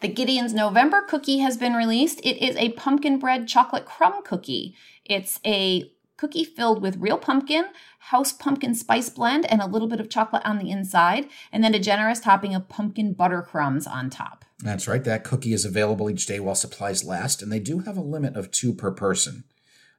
The 0.00 0.08
Gideon's 0.08 0.54
November 0.54 1.02
cookie 1.02 1.38
has 1.38 1.56
been 1.56 1.74
released. 1.74 2.20
It 2.20 2.40
is 2.40 2.54
a 2.56 2.68
pumpkin 2.72 3.18
bread 3.18 3.48
chocolate 3.48 3.86
crumb 3.86 4.22
cookie. 4.22 4.76
It's 5.04 5.40
a 5.44 5.90
cookie 6.20 6.44
filled 6.44 6.82
with 6.82 6.98
real 6.98 7.16
pumpkin, 7.16 7.64
house 7.98 8.30
pumpkin 8.30 8.74
spice 8.74 9.08
blend, 9.08 9.50
and 9.50 9.62
a 9.62 9.66
little 9.66 9.88
bit 9.88 10.00
of 10.00 10.10
chocolate 10.10 10.44
on 10.44 10.58
the 10.58 10.70
inside, 10.70 11.26
and 11.50 11.64
then 11.64 11.74
a 11.74 11.78
generous 11.78 12.20
topping 12.20 12.54
of 12.54 12.68
pumpkin 12.68 13.14
butter 13.14 13.40
crumbs 13.40 13.86
on 13.86 14.10
top. 14.10 14.44
That's 14.58 14.86
right. 14.86 15.02
That 15.02 15.24
cookie 15.24 15.54
is 15.54 15.64
available 15.64 16.10
each 16.10 16.26
day 16.26 16.38
while 16.38 16.54
supplies 16.54 17.04
last, 17.04 17.40
and 17.40 17.50
they 17.50 17.58
do 17.58 17.78
have 17.80 17.96
a 17.96 18.02
limit 18.02 18.36
of 18.36 18.50
two 18.50 18.74
per 18.74 18.90
person. 18.90 19.44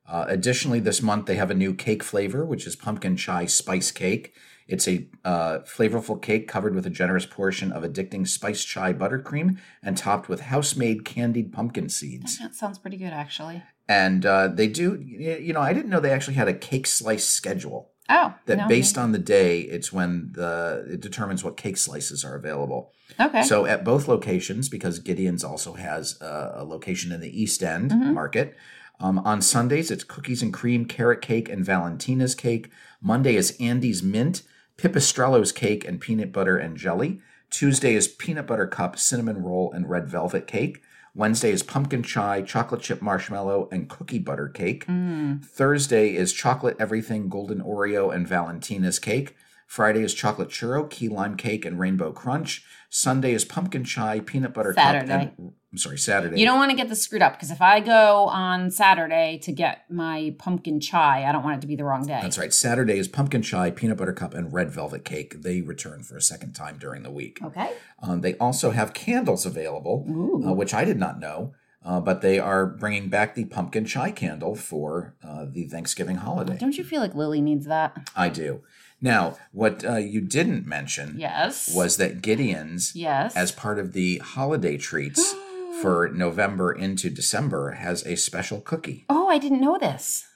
Uh, 0.08 0.26
additionally, 0.28 0.80
this 0.80 1.02
month 1.02 1.26
they 1.26 1.38
have 1.38 1.50
a 1.50 1.56
new 1.56 1.74
cake 1.74 2.04
flavor, 2.04 2.46
which 2.46 2.68
is 2.68 2.76
pumpkin 2.76 3.18
chai 3.18 3.48
spice 3.48 3.90
cake. 3.90 4.36
It's 4.68 4.88
a 4.88 5.08
uh, 5.26 5.60
flavorful 5.60 6.22
cake 6.22 6.48
covered 6.48 6.76
with 6.76 6.86
a 6.86 6.92
generous 6.92 7.26
portion 7.26 7.72
of 7.72 7.84
addicting 7.84 8.28
spice 8.28 8.64
chai 8.64 8.94
buttercream 8.94 9.58
and 9.82 9.98
topped 9.98 10.30
with 10.30 10.42
house-made 10.42 11.04
candied 11.04 11.52
pumpkin 11.52 11.90
seeds. 11.90 12.38
That 12.38 12.56
sounds 12.56 12.78
pretty 12.78 12.98
good, 12.98 13.12
actually. 13.12 13.64
And 13.88 14.26
uh, 14.26 14.48
they 14.48 14.68
do, 14.68 14.96
you 15.02 15.54
know, 15.54 15.62
I 15.62 15.74
didn't 15.74 15.90
know 15.90 16.00
they 16.00 16.12
actually 16.12 16.36
had 16.36 16.48
a 16.48 16.54
cake 16.54 16.88
slice 16.88 17.26
schedule 17.26 17.90
Oh, 18.10 18.34
that 18.46 18.58
no, 18.58 18.68
based 18.68 18.98
on 18.98 19.12
the 19.12 19.20
day, 19.20 19.62
it's 19.62 19.92
when 19.94 20.32
the 20.34 20.86
it 20.90 21.02
determines 21.02 21.44
what 21.44 21.58
cake 21.58 21.78
slices 21.78 22.24
are 22.26 22.36
available. 22.36 22.92
okay. 23.20 23.44
So 23.44 23.66
at 23.66 23.84
both 23.86 24.08
locations, 24.08 24.70
because 24.70 25.00
Gideon's 25.00 25.44
also 25.44 25.74
has 25.74 26.20
a, 26.22 26.54
a 26.58 26.64
location 26.64 27.12
in 27.12 27.20
the 27.22 27.42
East 27.42 27.64
End 27.64 27.92
Mhm. 27.92 28.14
market. 28.14 28.56
Um, 29.00 29.20
on 29.20 29.42
Sundays, 29.42 29.90
it's 29.92 30.04
cookies 30.04 30.42
and 30.44 30.54
cream, 30.54 30.86
carrot 30.86 31.22
cake, 31.22 31.50
and 31.50 31.66
Valentina's 31.66 32.36
cake. 32.36 32.70
Monday 33.02 33.36
is 33.36 33.56
Andy's 33.60 34.04
mint, 34.04 34.44
Pipistrello's 34.78 35.52
cake, 35.52 35.88
and 35.88 36.00
peanut 36.00 36.32
butter 36.32 36.58
and 36.58 36.78
jelly. 36.78 37.20
Tuesday 37.50 37.96
is 37.96 38.08
peanut 38.08 38.46
butter 38.48 38.68
cup, 38.68 38.98
cinnamon 39.00 39.42
roll, 39.44 39.72
and 39.72 39.90
red 39.90 40.08
velvet 40.08 40.48
cake. 40.48 40.82
Wednesday 41.14 41.52
is 41.52 41.64
pumpkin 41.64 42.04
chai, 42.04 42.42
chocolate 42.42 42.82
chip 42.82 43.02
marshmallow, 43.02 43.68
and 43.72 43.90
cookie 43.90 44.20
butter 44.20 44.48
cake. 44.48 44.88
Mm. 44.88 45.44
Thursday 45.44 46.16
is 46.16 46.32
chocolate 46.32 46.78
everything, 46.80 47.28
golden 47.28 47.62
Oreo, 47.62 48.14
and 48.14 48.28
Valentina's 48.28 49.00
cake. 49.00 49.36
Friday 49.72 50.04
is 50.04 50.14
chocolate 50.14 50.50
churro, 50.50 50.90
key 50.90 51.08
lime 51.08 51.38
cake, 51.38 51.64
and 51.64 51.80
rainbow 51.80 52.12
crunch. 52.12 52.66
Sunday 52.90 53.32
is 53.32 53.46
pumpkin 53.46 53.86
chai, 53.86 54.20
peanut 54.20 54.54
butter 54.54 54.74
Saturday. 54.74 55.08
cup, 55.08 55.34
and 55.38 55.54
I'm 55.72 55.78
sorry, 55.78 55.98
Saturday. 55.98 56.38
You 56.42 56.46
don't 56.46 56.58
want 56.58 56.72
to 56.72 56.76
get 56.76 56.90
this 56.90 57.02
screwed 57.02 57.22
up 57.22 57.36
because 57.36 57.52
if 57.52 57.62
I 57.62 57.80
go 57.80 58.26
on 58.26 58.70
Saturday 58.70 59.40
to 59.44 59.54
get 59.54 59.86
my 59.90 60.36
pumpkin 60.38 60.82
chai, 60.82 61.24
I 61.24 61.32
don't 61.32 61.42
want 61.46 61.60
it 61.60 61.62
to 61.62 61.68
be 61.68 61.78
the 61.78 61.86
wrong 61.86 62.06
day. 62.06 62.20
That's 62.22 62.38
right. 62.38 62.54
Saturday 62.54 63.00
is 63.00 63.08
pumpkin 63.08 63.44
chai, 63.44 63.72
peanut 63.72 63.96
butter 63.96 64.12
cup, 64.12 64.34
and 64.34 64.52
red 64.52 64.72
velvet 64.72 65.06
cake. 65.06 65.42
They 65.42 65.62
return 65.62 66.04
for 66.04 66.18
a 66.18 66.22
second 66.22 66.52
time 66.52 66.78
during 66.78 67.04
the 67.04 67.12
week. 67.12 67.40
Okay. 67.42 67.72
Um, 68.04 68.20
they 68.20 68.36
also 68.40 68.72
have 68.72 68.94
candles 68.94 69.46
available, 69.46 70.06
uh, 70.46 70.52
which 70.52 70.74
I 70.74 70.84
did 70.84 70.98
not 70.98 71.18
know. 71.18 71.54
Uh, 71.84 72.00
but 72.00 72.22
they 72.22 72.38
are 72.40 72.68
bringing 72.68 73.10
back 73.10 73.36
the 73.36 73.46
pumpkin 73.46 73.86
chai 73.86 74.12
candle 74.12 74.54
for 74.54 75.16
uh, 75.24 75.46
the 75.50 75.64
Thanksgiving 75.64 76.18
holiday. 76.18 76.58
Don't 76.58 76.78
you 76.78 76.84
feel 76.84 77.02
like 77.02 77.16
Lily 77.16 77.42
needs 77.42 77.66
that? 77.66 78.12
I 78.16 78.30
do. 78.30 78.62
Now, 79.02 79.38
what 79.52 79.84
uh, 79.84 79.96
you 79.98 80.22
didn't 80.22 80.68
mention 80.68 81.16
Yes. 81.18 81.74
was 81.74 81.98
that 81.98 82.22
Gideon's, 82.22 82.96
yes. 82.96 83.36
as 83.36 83.52
part 83.52 83.80
of 83.80 83.94
the 83.94 84.20
holiday 84.20 84.78
treats 84.78 85.34
for 85.82 86.10
November 86.14 86.72
into 86.72 87.10
December, 87.10 87.72
has 87.72 88.06
a 88.06 88.16
special 88.16 88.62
cookie. 88.62 89.06
oh, 89.10 89.28
I 89.28 89.38
didn't 89.40 89.62
know 89.62 89.78
this. 89.80 90.28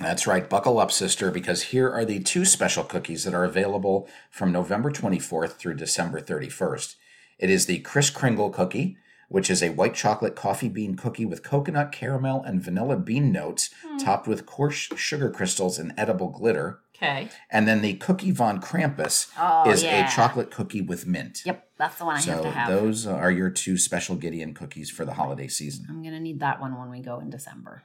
That's 0.00 0.26
right. 0.26 0.48
Buckle 0.48 0.78
up, 0.80 0.90
sister, 0.90 1.30
because 1.30 1.64
here 1.64 1.88
are 1.90 2.04
the 2.04 2.18
two 2.20 2.44
special 2.44 2.82
cookies 2.82 3.22
that 3.24 3.34
are 3.34 3.44
available 3.44 4.08
from 4.30 4.50
November 4.50 4.90
24th 4.90 5.52
through 5.52 5.74
December 5.74 6.20
31st. 6.20 6.96
It 7.38 7.50
is 7.50 7.66
the 7.66 7.78
Kris 7.80 8.10
Kringle 8.10 8.50
cookie, 8.50 8.96
which 9.28 9.50
is 9.50 9.62
a 9.62 9.70
white 9.70 9.94
chocolate 9.94 10.34
coffee 10.34 10.68
bean 10.68 10.96
cookie 10.96 11.24
with 11.24 11.42
coconut, 11.44 11.92
caramel, 11.92 12.42
and 12.42 12.60
vanilla 12.62 12.96
bean 12.96 13.30
notes, 13.32 13.70
topped 14.00 14.26
with 14.26 14.46
coarse 14.46 14.88
sugar 14.96 15.30
crystals 15.30 15.78
and 15.78 15.92
edible 15.96 16.28
glitter. 16.30 16.80
Okay. 16.96 17.28
And 17.50 17.66
then 17.66 17.82
the 17.82 17.94
Cookie 17.94 18.30
Von 18.30 18.60
Krampus 18.60 19.30
Oh, 19.38 19.68
is 19.70 19.82
yeah. 19.82 20.06
a 20.06 20.10
chocolate 20.14 20.50
cookie 20.50 20.80
with 20.80 21.06
mint. 21.06 21.42
Yep, 21.44 21.68
that's 21.76 21.96
the 21.98 22.04
one 22.04 22.14
I 22.16 22.20
have 22.20 22.24
So 22.38 22.42
to 22.44 22.50
have. 22.50 22.68
those 22.68 23.06
are 23.06 23.30
your 23.32 23.50
two 23.50 23.76
special 23.76 24.14
Gideon 24.16 24.54
cookies 24.54 24.90
for 24.90 25.04
the 25.04 25.14
holiday 25.14 25.48
season. 25.48 25.86
I'm 25.88 26.02
going 26.02 26.14
to 26.14 26.20
need 26.20 26.40
that 26.40 26.60
one 26.60 26.78
when 26.78 26.90
we 26.90 27.00
go 27.00 27.18
in 27.18 27.30
December. 27.30 27.82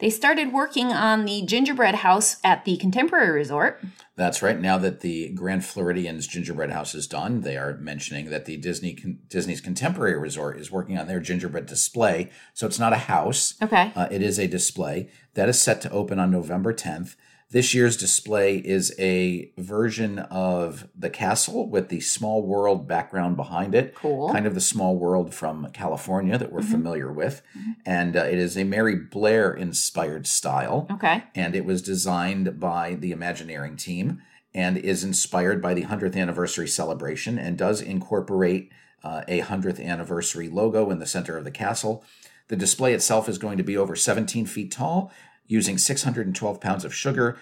They 0.00 0.10
started 0.10 0.52
working 0.52 0.88
on 0.88 1.24
the 1.24 1.42
gingerbread 1.42 1.96
house 1.96 2.36
at 2.44 2.64
the 2.64 2.76
Contemporary 2.76 3.30
Resort. 3.30 3.80
That's 4.16 4.42
right. 4.42 4.58
Now 4.60 4.76
that 4.78 5.00
the 5.00 5.30
Grand 5.30 5.64
Floridian's 5.64 6.26
gingerbread 6.26 6.70
house 6.70 6.94
is 6.94 7.06
done, 7.06 7.40
they 7.42 7.56
are 7.56 7.76
mentioning 7.76 8.28
that 8.30 8.44
the 8.44 8.56
Disney 8.56 8.94
Disney's 9.28 9.60
Contemporary 9.60 10.18
Resort 10.18 10.58
is 10.58 10.70
working 10.70 10.98
on 10.98 11.06
their 11.06 11.20
gingerbread 11.20 11.66
display. 11.66 12.30
So 12.54 12.66
it's 12.66 12.78
not 12.78 12.92
a 12.92 12.96
house. 12.98 13.54
Okay. 13.62 13.92
Uh, 13.94 14.08
it 14.10 14.20
is 14.20 14.38
a 14.38 14.46
display 14.48 15.10
that 15.34 15.48
is 15.48 15.60
set 15.60 15.80
to 15.82 15.90
open 15.90 16.18
on 16.18 16.30
November 16.30 16.72
10th. 16.74 17.14
This 17.50 17.72
year's 17.72 17.96
display 17.96 18.58
is 18.58 18.94
a 18.98 19.50
version 19.56 20.18
of 20.18 20.86
the 20.94 21.08
castle 21.08 21.66
with 21.66 21.88
the 21.88 22.00
small 22.00 22.42
world 22.42 22.86
background 22.86 23.36
behind 23.38 23.74
it. 23.74 23.94
Cool. 23.94 24.30
Kind 24.30 24.46
of 24.46 24.54
the 24.54 24.60
small 24.60 24.96
world 24.98 25.32
from 25.32 25.70
California 25.72 26.36
that 26.36 26.52
we're 26.52 26.60
familiar 26.60 27.10
with. 27.10 27.40
And 27.86 28.16
uh, 28.16 28.24
it 28.24 28.34
is 28.38 28.58
a 28.58 28.64
Mary 28.64 28.96
Blair 28.96 29.50
inspired 29.54 30.26
style 30.26 30.86
Okay. 30.90 31.24
and 31.34 31.56
it 31.56 31.64
was 31.64 31.80
designed 31.80 32.60
by 32.60 32.94
the 32.94 33.12
Imagineering 33.12 33.76
team. 33.76 34.20
and 34.54 34.76
is 34.76 35.02
inspired 35.04 35.62
by 35.62 35.72
the 35.72 35.84
100th 35.84 36.16
anniversary 36.16 36.68
celebration 36.68 37.38
and 37.38 37.56
does 37.56 37.80
incorporate 37.80 38.70
uh, 39.02 39.22
a 39.28 39.40
100th 39.40 39.82
anniversary 39.82 40.48
logo 40.50 40.90
in 40.90 40.98
the 40.98 41.06
center 41.06 41.36
of 41.38 41.44
the 41.44 41.50
castle. 41.50 42.04
The 42.48 42.56
display 42.56 42.92
itself 42.92 43.26
is 43.28 43.38
going 43.38 43.56
to 43.58 43.62
be 43.64 43.76
over 43.76 43.94
17 43.94 44.44
feet 44.46 44.70
tall, 44.72 45.12
using 45.48 45.76
612 45.78 46.60
pounds 46.60 46.84
of 46.84 46.94
sugar, 46.94 47.36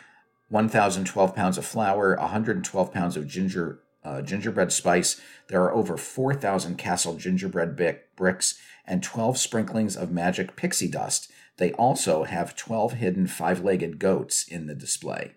1,012 0.49 1.35
pounds 1.35 1.59
of 1.59 1.67
flour, 1.67 2.17
112 2.17 2.93
pounds 2.93 3.17
of 3.17 3.27
ginger 3.27 3.81
uh, 4.05 4.23
gingerbread 4.23 4.71
spice. 4.73 5.21
There 5.49 5.61
are 5.65 5.75
over 5.75 5.97
4,000 5.97 6.77
castle 6.79 7.17
gingerbread 7.17 7.75
bic- 7.75 8.15
bricks 8.17 8.57
and 8.87 9.03
12 9.03 9.37
sprinklings 9.37 9.97
of 9.97 10.13
magic 10.13 10.55
pixie 10.55 10.87
dust. 10.89 11.29
They 11.57 11.73
also 11.73 12.23
have 12.23 12.55
12 12.55 12.93
hidden 12.93 13.27
five 13.27 13.65
legged 13.65 13.99
goats 13.99 14.47
in 14.47 14.67
the 14.69 14.77
display. 14.77 15.33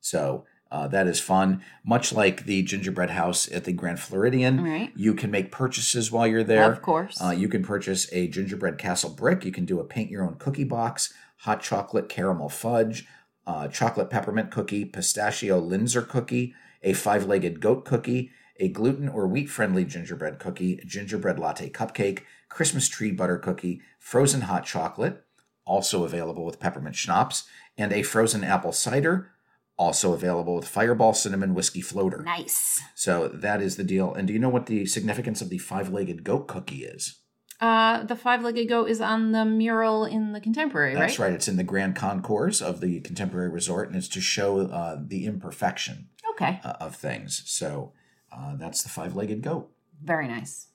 So 0.00 0.44
uh, 0.70 0.88
that 0.88 1.06
is 1.06 1.20
fun. 1.20 1.62
Much 1.84 2.12
like 2.14 2.44
the 2.44 2.62
gingerbread 2.62 3.10
house 3.10 3.50
at 3.52 3.64
the 3.64 3.72
Grand 3.74 4.00
Floridian, 4.00 4.64
Right. 4.64 4.92
you 4.96 5.12
can 5.14 5.30
make 5.30 5.52
purchases 5.52 6.10
while 6.10 6.26
you're 6.26 6.42
there. 6.44 6.70
Of 6.72 6.80
course. 6.80 7.20
Uh, 7.22 7.30
you 7.30 7.48
can 7.48 7.62
purchase 7.62 8.10
a 8.12 8.26
gingerbread 8.28 8.78
castle 8.78 9.10
brick. 9.10 9.44
You 9.44 9.52
can 9.52 9.64
do 9.66 9.80
a 9.80 9.84
paint 9.84 10.10
your 10.10 10.24
own 10.24 10.36
cookie 10.38 10.64
box, 10.64 11.12
hot 11.38 11.62
chocolate 11.62 12.08
caramel 12.08 12.48
fudge, 12.48 13.06
uh, 13.46 13.68
chocolate 13.68 14.10
peppermint 14.10 14.50
cookie, 14.50 14.84
pistachio 14.84 15.60
Linzer 15.60 16.06
cookie, 16.06 16.54
a 16.82 16.92
five 16.92 17.26
legged 17.26 17.60
goat 17.60 17.84
cookie, 17.84 18.30
a 18.58 18.68
gluten 18.68 19.08
or 19.08 19.26
wheat 19.26 19.48
friendly 19.48 19.84
gingerbread 19.84 20.38
cookie, 20.38 20.80
gingerbread 20.86 21.38
latte 21.38 21.70
cupcake, 21.70 22.20
Christmas 22.48 22.88
tree 22.88 23.12
butter 23.12 23.38
cookie, 23.38 23.80
frozen 23.98 24.42
hot 24.42 24.64
chocolate, 24.64 25.24
also 25.64 26.04
available 26.04 26.44
with 26.44 26.60
peppermint 26.60 26.96
schnapps, 26.96 27.44
and 27.76 27.92
a 27.92 28.02
frozen 28.02 28.44
apple 28.44 28.72
cider, 28.72 29.32
also 29.76 30.14
available 30.14 30.54
with 30.54 30.66
fireball 30.66 31.12
cinnamon 31.12 31.54
whiskey 31.54 31.82
floater. 31.82 32.22
nice. 32.22 32.80
So 32.94 33.28
that 33.28 33.60
is 33.60 33.76
the 33.76 33.84
deal. 33.84 34.14
And 34.14 34.26
do 34.26 34.32
you 34.32 34.38
know 34.38 34.48
what 34.48 34.66
the 34.66 34.86
significance 34.86 35.42
of 35.42 35.50
the 35.50 35.58
five 35.58 35.90
legged 35.90 36.24
goat 36.24 36.48
cookie 36.48 36.84
is? 36.84 37.18
Uh, 37.60 38.02
the 38.04 38.16
five 38.16 38.42
legged 38.42 38.68
goat 38.68 38.90
is 38.90 39.00
on 39.00 39.32
the 39.32 39.44
mural 39.44 40.04
in 40.04 40.32
the 40.32 40.40
contemporary, 40.40 40.94
That's 40.94 41.18
right? 41.18 41.28
right. 41.28 41.34
It's 41.34 41.48
in 41.48 41.56
the 41.56 41.64
grand 41.64 41.96
concourse 41.96 42.60
of 42.60 42.80
the 42.80 43.00
contemporary 43.00 43.48
resort, 43.48 43.88
and 43.88 43.96
it's 43.96 44.08
to 44.08 44.20
show 44.20 44.60
uh, 44.60 44.98
the 45.02 45.24
imperfection 45.24 46.08
Okay. 46.32 46.60
uh, 46.62 46.74
of 46.80 46.94
things. 46.96 47.42
So 47.46 47.92
uh, 48.30 48.56
that's 48.56 48.82
the 48.82 48.90
five 48.90 49.16
legged 49.16 49.40
goat. 49.42 49.70
Very 50.02 50.28
nice. 50.28 50.66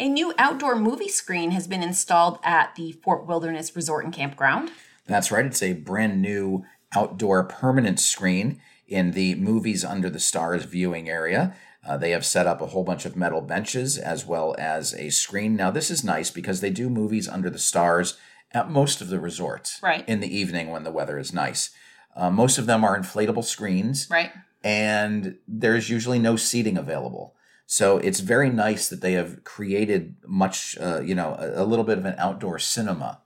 A 0.00 0.08
new 0.08 0.34
outdoor 0.38 0.74
movie 0.76 1.08
screen 1.08 1.52
has 1.52 1.68
been 1.68 1.82
installed 1.82 2.38
at 2.42 2.74
the 2.74 2.92
Fort 2.92 3.26
Wilderness 3.26 3.74
Resort 3.76 4.04
and 4.04 4.12
Campground. 4.12 4.70
That's 5.06 5.30
right. 5.30 5.46
It's 5.46 5.62
a 5.62 5.72
brand 5.74 6.20
new 6.20 6.64
outdoor 6.94 7.44
permanent 7.44 8.00
screen 8.00 8.60
in 8.88 9.12
the 9.12 9.36
Movies 9.36 9.84
Under 9.84 10.10
the 10.10 10.18
Stars 10.20 10.64
viewing 10.64 11.08
area. 11.08 11.54
Uh, 11.86 11.96
they 11.96 12.10
have 12.10 12.24
set 12.26 12.46
up 12.46 12.60
a 12.60 12.66
whole 12.66 12.84
bunch 12.84 13.04
of 13.04 13.16
metal 13.16 13.40
benches 13.40 13.96
as 13.98 14.26
well 14.26 14.54
as 14.58 14.92
a 14.94 15.10
screen. 15.10 15.54
Now, 15.56 15.70
this 15.70 15.90
is 15.90 16.02
nice 16.04 16.30
because 16.30 16.60
they 16.60 16.70
do 16.70 16.88
Movies 16.90 17.28
Under 17.28 17.48
the 17.50 17.58
Stars 17.58 18.18
at 18.52 18.70
most 18.70 19.00
of 19.00 19.08
the 19.08 19.20
resorts 19.20 19.78
Right. 19.82 20.08
in 20.08 20.20
the 20.20 20.34
evening 20.36 20.70
when 20.70 20.84
the 20.84 20.90
weather 20.92 21.18
is 21.18 21.32
nice. 21.32 21.70
Uh, 22.14 22.30
most 22.30 22.58
of 22.58 22.66
them 22.66 22.82
are 22.84 22.98
inflatable 22.98 23.44
screens. 23.44 24.08
Right. 24.10 24.32
and 24.64 25.36
there's 25.46 25.88
usually 25.90 26.18
no 26.18 26.34
seating 26.34 26.76
available. 26.76 27.34
So 27.66 27.98
it's 27.98 28.20
very 28.20 28.50
nice 28.50 28.88
that 28.88 29.00
they 29.00 29.12
have 29.12 29.44
created 29.44 30.16
much, 30.26 30.76
uh, 30.80 31.00
you 31.00 31.14
know, 31.14 31.36
a, 31.38 31.62
a 31.62 31.64
little 31.64 31.84
bit 31.84 31.98
of 31.98 32.04
an 32.04 32.14
outdoor 32.18 32.58
cinema 32.58 33.20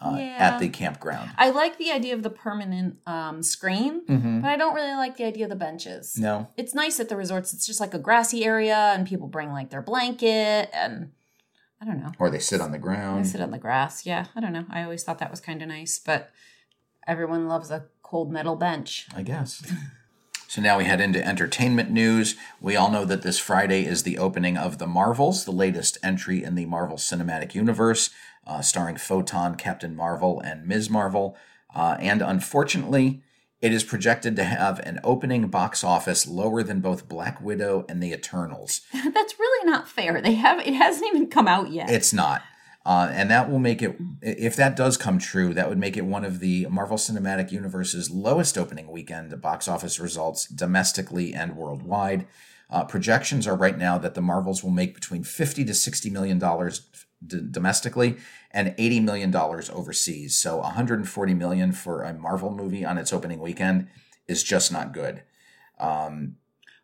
uh, 0.00 0.16
Yeah. 0.18 0.36
at 0.38 0.58
the 0.58 0.68
campground. 0.68 1.30
I 1.38 1.50
like 1.50 1.78
the 1.78 1.90
idea 1.90 2.14
of 2.14 2.22
the 2.22 2.30
permanent 2.30 2.96
um, 3.06 3.42
screen, 3.42 4.02
Mhm. 4.06 4.42
but 4.42 4.48
I 4.48 4.56
don't 4.56 4.74
really 4.74 4.94
like 4.94 5.16
the 5.16 5.24
idea 5.24 5.44
of 5.44 5.50
the 5.50 5.56
benches. 5.56 6.18
No, 6.18 6.48
It's 6.56 6.74
nice 6.74 7.00
at 7.00 7.08
the 7.08 7.16
resorts. 7.16 7.52
It's 7.54 7.66
just 7.66 7.80
like 7.80 7.94
a 7.94 7.98
grassy 7.98 8.44
area, 8.44 8.76
and 8.94 9.06
people 9.06 9.28
bring 9.28 9.52
like 9.52 9.70
their 9.70 9.82
blanket, 9.82 10.70
and 10.72 11.12
I 11.80 11.84
don't 11.84 12.00
know. 12.02 12.12
or 12.18 12.30
they 12.30 12.38
sit 12.38 12.60
on 12.60 12.72
the 12.72 12.78
They 12.78 12.82
ground. 12.82 13.26
sit 13.26 13.40
on 13.40 13.50
the 13.50 13.58
grass. 13.58 14.04
Yeah, 14.06 14.26
I 14.34 14.40
don't 14.40 14.52
know. 14.52 14.64
I 14.70 14.82
always 14.82 15.02
thought 15.02 15.18
that 15.18 15.30
was 15.30 15.40
kind 15.40 15.60
of 15.62 15.68
nice, 15.68 15.98
but 15.98 16.30
everyone 17.06 17.48
loves 17.48 17.70
a 17.70 17.84
cold 18.02 18.32
metal 18.32 18.56
bench. 18.56 19.08
I 19.16 19.22
guess. 19.22 19.62
So 20.48 20.62
now 20.62 20.78
we 20.78 20.84
head 20.84 21.00
into 21.00 21.22
entertainment 21.26 21.90
news. 21.90 22.36
We 22.60 22.76
all 22.76 22.88
know 22.88 23.04
that 23.04 23.22
this 23.22 23.36
Friday 23.36 23.84
is 23.84 24.04
the 24.04 24.16
opening 24.16 24.56
of 24.56 24.78
The 24.78 24.86
Marvels, 24.86 25.44
the 25.44 25.50
latest 25.50 25.98
entry 26.04 26.44
in 26.44 26.54
the 26.54 26.66
Marvel 26.66 26.96
Cinematic 26.96 27.52
Universe, 27.52 28.10
uh, 28.46 28.62
starring 28.62 28.96
Photon, 28.96 29.56
Captain 29.56 29.94
Marvel, 29.94 30.40
and 30.40 30.66
Ms. 30.66 30.88
Marvel. 30.88 31.36
Uh, 31.74 31.96
and 32.00 32.22
unfortunately, 32.22 33.22
it 33.60 33.72
is 33.72 33.84
projected 33.84 34.36
to 34.36 34.44
have 34.44 34.78
an 34.80 35.00
opening 35.02 35.48
box 35.48 35.82
office 35.82 36.26
lower 36.26 36.62
than 36.62 36.80
both 36.80 37.08
Black 37.08 37.40
Widow 37.40 37.84
and 37.88 38.02
The 38.02 38.12
Eternals. 38.12 38.82
That's 38.92 39.38
really 39.38 39.70
not 39.70 39.88
fair. 39.88 40.20
They 40.20 40.34
have 40.34 40.60
it 40.60 40.74
hasn't 40.74 41.06
even 41.08 41.28
come 41.28 41.48
out 41.48 41.70
yet. 41.70 41.90
It's 41.90 42.12
not. 42.12 42.42
Uh, 42.84 43.10
and 43.10 43.28
that 43.28 43.50
will 43.50 43.58
make 43.58 43.82
it, 43.82 43.96
if 44.22 44.54
that 44.54 44.76
does 44.76 44.96
come 44.96 45.18
true, 45.18 45.52
that 45.52 45.68
would 45.68 45.78
make 45.78 45.96
it 45.96 46.04
one 46.04 46.24
of 46.24 46.38
the 46.38 46.66
Marvel 46.70 46.96
Cinematic 46.96 47.50
Universe's 47.50 48.12
lowest 48.12 48.56
opening 48.56 48.88
weekend 48.92 49.40
box 49.40 49.66
office 49.66 49.98
results 49.98 50.46
domestically 50.46 51.34
and 51.34 51.56
worldwide. 51.56 52.28
Uh, 52.70 52.84
projections 52.84 53.44
are 53.44 53.56
right 53.56 53.76
now 53.76 53.98
that 53.98 54.14
the 54.14 54.22
Marvels 54.22 54.62
will 54.62 54.70
make 54.70 54.94
between 54.94 55.24
50 55.24 55.64
to 55.64 55.74
60 55.74 56.10
million 56.10 56.38
dollars 56.38 56.86
d- 57.24 57.40
domestically 57.50 58.16
and 58.50 58.74
80 58.78 59.00
million 59.00 59.30
dollars 59.30 59.70
overseas. 59.70 60.36
So 60.36 60.58
140 60.58 61.34
million 61.34 61.72
for 61.72 62.02
a 62.02 62.12
Marvel 62.14 62.50
movie 62.50 62.84
on 62.84 62.98
its 62.98 63.12
opening 63.12 63.40
weekend 63.40 63.88
is 64.26 64.42
just 64.42 64.72
not 64.72 64.92
good. 64.92 65.22
Um, 65.78 66.36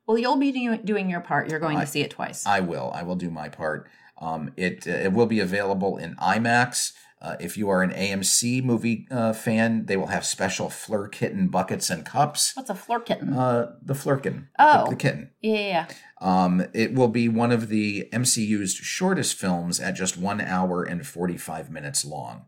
well, 0.07 0.19
you'll 0.19 0.37
be 0.37 0.53
do- 0.53 0.77
doing 0.79 1.09
your 1.09 1.21
part. 1.21 1.49
You're 1.51 1.61
going 1.61 1.79
I- 1.79 1.83
to 1.85 1.87
see 1.87 2.01
it 2.01 2.11
twice. 2.11 2.47
I 2.47 2.61
will. 2.61 2.91
I 2.95 3.03
will 3.03 3.17
do 3.17 3.31
my 3.31 3.49
part. 3.49 3.89
Um, 4.19 4.53
it 4.57 4.87
uh, 4.87 4.91
it 4.91 5.13
will 5.13 5.27
be 5.27 5.41
available 5.41 5.97
in 5.97 6.15
IMAX. 6.17 6.93
Uh, 7.23 7.37
if 7.39 7.57
you 7.57 7.71
are 7.71 7.83
an 7.85 7.91
AMC 7.93 8.65
movie 8.65 9.07
uh, 9.09 9.33
fan, 9.33 9.87
they 9.87 9.97
will 9.97 10.09
have 10.09 10.27
special 10.27 10.67
Flerken 10.69 11.49
buckets 11.53 11.89
and 11.89 12.05
cups. 12.05 12.51
What's 12.57 12.69
a 12.69 12.75
floor 12.75 12.99
kitten? 12.99 13.33
Uh, 13.33 13.77
the 13.81 13.95
Flerken, 13.95 14.49
Oh. 14.59 14.85
the, 14.87 14.91
the 14.91 14.97
kitten. 14.97 15.31
yeah. 15.41 15.87
Um, 16.21 16.65
it 16.75 16.95
will 16.95 17.07
be 17.09 17.29
one 17.29 17.53
of 17.53 17.69
the 17.69 18.09
MCU's 18.13 18.75
shortest 18.75 19.35
films 19.37 19.79
at 19.79 19.93
just 19.95 20.17
one 20.19 20.41
hour 20.41 20.83
and 20.83 21.07
forty 21.07 21.37
five 21.37 21.71
minutes 21.71 22.05
long. 22.05 22.47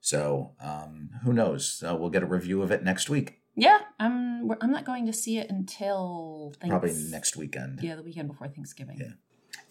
So 0.00 0.52
um, 0.60 1.10
who 1.24 1.32
knows? 1.32 1.82
Uh, 1.86 1.96
we'll 1.96 2.10
get 2.10 2.22
a 2.22 2.26
review 2.26 2.62
of 2.62 2.70
it 2.70 2.82
next 2.84 3.08
week, 3.10 3.40
Yeah, 3.56 3.78
I'm. 3.98 4.50
I'm 4.60 4.70
not 4.70 4.84
going 4.84 5.06
to 5.06 5.12
see 5.12 5.38
it 5.38 5.48
until 5.50 6.54
probably 6.60 6.92
next 7.10 7.36
weekend. 7.36 7.80
Yeah, 7.82 7.96
the 7.96 8.02
weekend 8.02 8.28
before 8.28 8.46
Thanksgiving. 8.48 8.98
Yeah. 9.00 9.12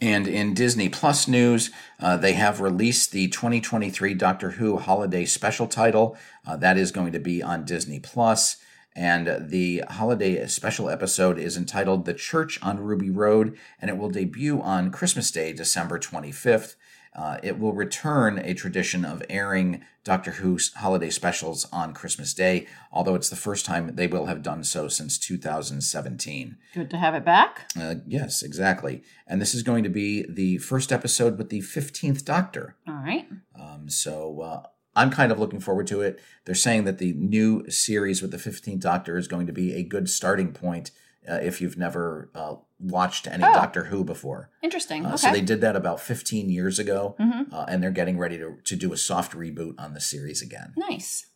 And 0.01 0.27
in 0.27 0.53
Disney 0.53 0.89
Plus 0.89 1.27
news, 1.27 1.71
uh, 1.99 2.17
they 2.17 2.33
have 2.33 2.59
released 2.59 3.11
the 3.11 3.29
2023 3.29 4.13
Doctor 4.13 4.51
Who 4.51 4.77
holiday 4.77 5.25
special 5.25 5.67
title. 5.67 6.17
Uh, 6.45 6.57
that 6.57 6.77
is 6.77 6.91
going 6.91 7.13
to 7.13 7.19
be 7.19 7.41
on 7.41 7.63
Disney 7.63 7.99
Plus. 7.99 8.57
And 8.95 9.49
the 9.49 9.83
holiday 9.89 10.45
special 10.47 10.89
episode 10.89 11.39
is 11.39 11.57
entitled 11.57 12.05
The 12.05 12.13
Church 12.13 12.61
on 12.61 12.79
Ruby 12.79 13.09
Road, 13.09 13.57
and 13.81 13.89
it 13.89 13.97
will 13.97 14.09
debut 14.09 14.61
on 14.61 14.91
Christmas 14.91 15.31
Day, 15.31 15.51
December 15.51 15.97
25th. 15.97 16.75
Uh, 17.15 17.37
it 17.43 17.59
will 17.59 17.73
return 17.73 18.39
a 18.39 18.53
tradition 18.53 19.05
of 19.05 19.21
airing 19.29 19.83
Doctor 20.03 20.31
Who's 20.31 20.73
holiday 20.73 21.09
specials 21.09 21.67
on 21.71 21.93
Christmas 21.93 22.33
Day, 22.33 22.67
although 22.91 23.15
it's 23.15 23.29
the 23.29 23.35
first 23.35 23.65
time 23.65 23.95
they 23.95 24.07
will 24.07 24.25
have 24.25 24.41
done 24.41 24.63
so 24.63 24.87
since 24.87 25.17
2017. 25.17 26.57
Good 26.73 26.89
to 26.89 26.97
have 26.97 27.15
it 27.15 27.23
back. 27.23 27.71
Uh, 27.79 27.95
yes, 28.07 28.41
exactly. 28.41 29.03
And 29.27 29.39
this 29.39 29.53
is 29.53 29.63
going 29.63 29.83
to 29.83 29.89
be 29.89 30.25
the 30.27 30.57
first 30.57 30.91
episode 30.91 31.37
with 31.37 31.49
the 31.49 31.61
15th 31.61 32.25
Doctor. 32.25 32.75
All 32.87 32.95
right. 32.95 33.27
Um, 33.57 33.89
so 33.89 34.41
uh, 34.41 34.63
I'm 34.95 35.11
kind 35.11 35.31
of 35.31 35.39
looking 35.39 35.59
forward 35.59 35.87
to 35.87 36.01
it. 36.01 36.19
They're 36.45 36.55
saying 36.55 36.83
that 36.85 36.97
the 36.97 37.13
new 37.13 37.69
series 37.69 38.21
with 38.21 38.31
the 38.31 38.37
15th 38.37 38.79
Doctor 38.79 39.17
is 39.17 39.27
going 39.27 39.47
to 39.47 39.53
be 39.53 39.73
a 39.73 39.83
good 39.83 40.09
starting 40.09 40.51
point 40.51 40.91
uh, 41.29 41.35
if 41.41 41.61
you've 41.61 41.77
never 41.77 42.29
uh, 42.35 42.55
watched 42.79 43.27
any 43.27 43.43
Oh. 43.43 43.53
Doctor 43.53 43.85
Who 43.85 44.03
before. 44.03 44.49
Interesting. 44.61 45.05
Uh, 45.05 45.09
okay. 45.09 45.17
So 45.17 45.31
they 45.31 45.41
did 45.41 45.61
that 45.61 45.75
about 45.75 45.99
15 45.99 46.49
years 46.49 46.79
ago, 46.79 47.15
Mhm. 47.19 47.51
uh, 47.53 47.65
and 47.67 47.81
they're 47.81 47.91
getting 47.91 48.17
ready 48.17 48.37
to, 48.37 48.57
to 48.63 48.75
do 48.75 48.91
a 48.93 48.97
soft 48.97 49.33
reboot 49.33 49.75
on 49.77 49.93
the 49.93 50.01
series 50.01 50.41
again. 50.41 50.73
nice. 50.75 51.27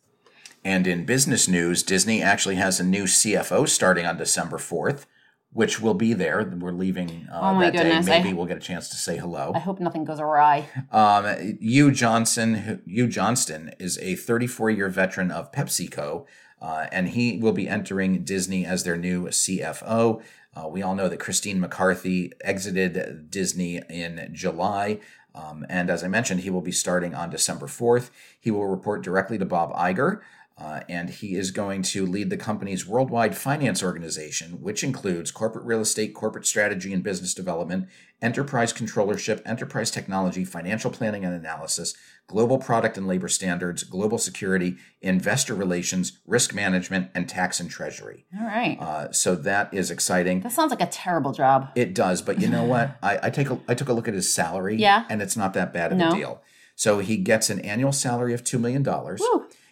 And 0.64 0.86
in 0.88 1.06
business 1.06 1.46
news, 1.48 1.82
Disney 1.84 2.20
actually 2.20 2.56
has 2.56 2.80
a 2.80 2.84
new 2.84 3.04
CFO 3.06 3.64
starting 3.68 4.04
on 4.04 4.16
December 4.18 4.58
4th, 4.58 5.06
which 5.52 5.80
will 5.80 5.94
be 5.94 6.12
there. 6.14 6.44
We're 6.58 6.72
leaving 6.72 7.28
uh, 7.32 7.38
Oh 7.56 7.60
that 7.60 7.72
goodness, 7.72 8.06
day. 8.06 8.18
Maybe 8.18 8.30
I- 8.30 8.32
we'll 8.32 8.46
get 8.46 8.56
a 8.56 8.60
chance 8.60 8.88
to 8.90 8.96
say 8.96 9.16
hello. 9.16 9.52
I 9.54 9.60
hope 9.60 9.78
nothing 9.80 10.04
goes 10.04 10.18
awry. 10.20 10.66
Um, 10.90 11.58
Hugh 11.60 11.92
Johnson, 11.92 12.82
Hugh 12.86 13.06
Johnston 13.06 13.72
is 13.78 13.98
a 13.98 14.16
34 14.16 14.70
year 14.70 14.88
veteran 14.90 15.30
of 15.30 15.52
PepsiCo, 15.52 16.26
uh, 16.60 16.86
and 16.90 17.10
he 17.10 17.38
will 17.38 17.52
be 17.52 17.68
entering 17.68 18.24
Disney 18.24 18.66
as 18.66 18.84
their 18.84 18.96
new 18.96 19.26
CFO. 19.28 20.22
Uh, 20.54 20.68
we 20.68 20.82
all 20.82 20.94
know 20.94 21.08
that 21.08 21.20
Christine 21.20 21.60
McCarthy 21.60 22.32
exited 22.42 23.30
Disney 23.30 23.80
in 23.88 24.30
July. 24.32 24.98
Um, 25.34 25.64
and 25.68 25.88
as 25.88 26.02
I 26.02 26.08
mentioned, 26.08 26.40
he 26.40 26.50
will 26.50 26.62
be 26.62 26.72
starting 26.72 27.14
on 27.14 27.30
December 27.30 27.66
4th. 27.66 28.10
He 28.40 28.50
will 28.50 28.66
report 28.66 29.02
directly 29.02 29.38
to 29.38 29.44
Bob 29.44 29.72
Iger. 29.74 30.20
Uh, 30.60 30.80
and 30.88 31.08
he 31.10 31.36
is 31.36 31.52
going 31.52 31.82
to 31.82 32.04
lead 32.04 32.30
the 32.30 32.36
company's 32.36 32.84
worldwide 32.84 33.36
finance 33.36 33.80
organization, 33.80 34.60
which 34.60 34.82
includes 34.82 35.30
corporate 35.30 35.64
real 35.64 35.80
estate, 35.80 36.12
corporate 36.14 36.44
strategy 36.46 36.92
and 36.92 37.04
business 37.04 37.32
development, 37.32 37.86
enterprise 38.20 38.72
controllership, 38.72 39.40
enterprise 39.46 39.88
technology, 39.90 40.44
financial 40.44 40.90
planning 40.90 41.24
and 41.24 41.32
analysis, 41.32 41.94
global 42.26 42.58
product 42.58 42.98
and 42.98 43.06
labor 43.06 43.28
standards, 43.28 43.84
global 43.84 44.18
security, 44.18 44.76
investor 45.00 45.54
relations, 45.54 46.18
risk 46.26 46.52
management, 46.52 47.08
and 47.14 47.28
tax 47.28 47.60
and 47.60 47.70
treasury. 47.70 48.26
All 48.36 48.44
right. 48.44 48.76
Uh, 48.80 49.12
so 49.12 49.36
that 49.36 49.72
is 49.72 49.92
exciting. 49.92 50.40
that 50.40 50.50
sounds 50.50 50.70
like 50.70 50.82
a 50.82 50.86
terrible 50.86 51.30
job. 51.30 51.68
It 51.76 51.94
does, 51.94 52.20
but 52.20 52.40
you 52.40 52.48
know 52.48 52.64
what? 52.74 52.98
I, 53.00 53.18
I 53.22 53.30
take 53.30 53.48
a 53.50 53.60
I 53.68 53.74
took 53.74 53.88
a 53.88 53.92
look 53.92 54.08
at 54.08 54.14
his 54.14 54.34
salary, 54.34 54.74
Yeah. 54.76 55.04
and 55.08 55.22
it's 55.22 55.36
not 55.36 55.54
that 55.54 55.72
bad 55.72 55.92
of 55.92 55.98
No. 55.98 56.10
a 56.10 56.14
deal. 56.16 56.42
So 56.74 56.98
he 56.98 57.16
gets 57.16 57.48
an 57.48 57.60
annual 57.60 57.92
salary 57.92 58.34
of 58.34 58.42
two 58.42 58.58
million 58.58 58.82
dollars. 58.82 59.22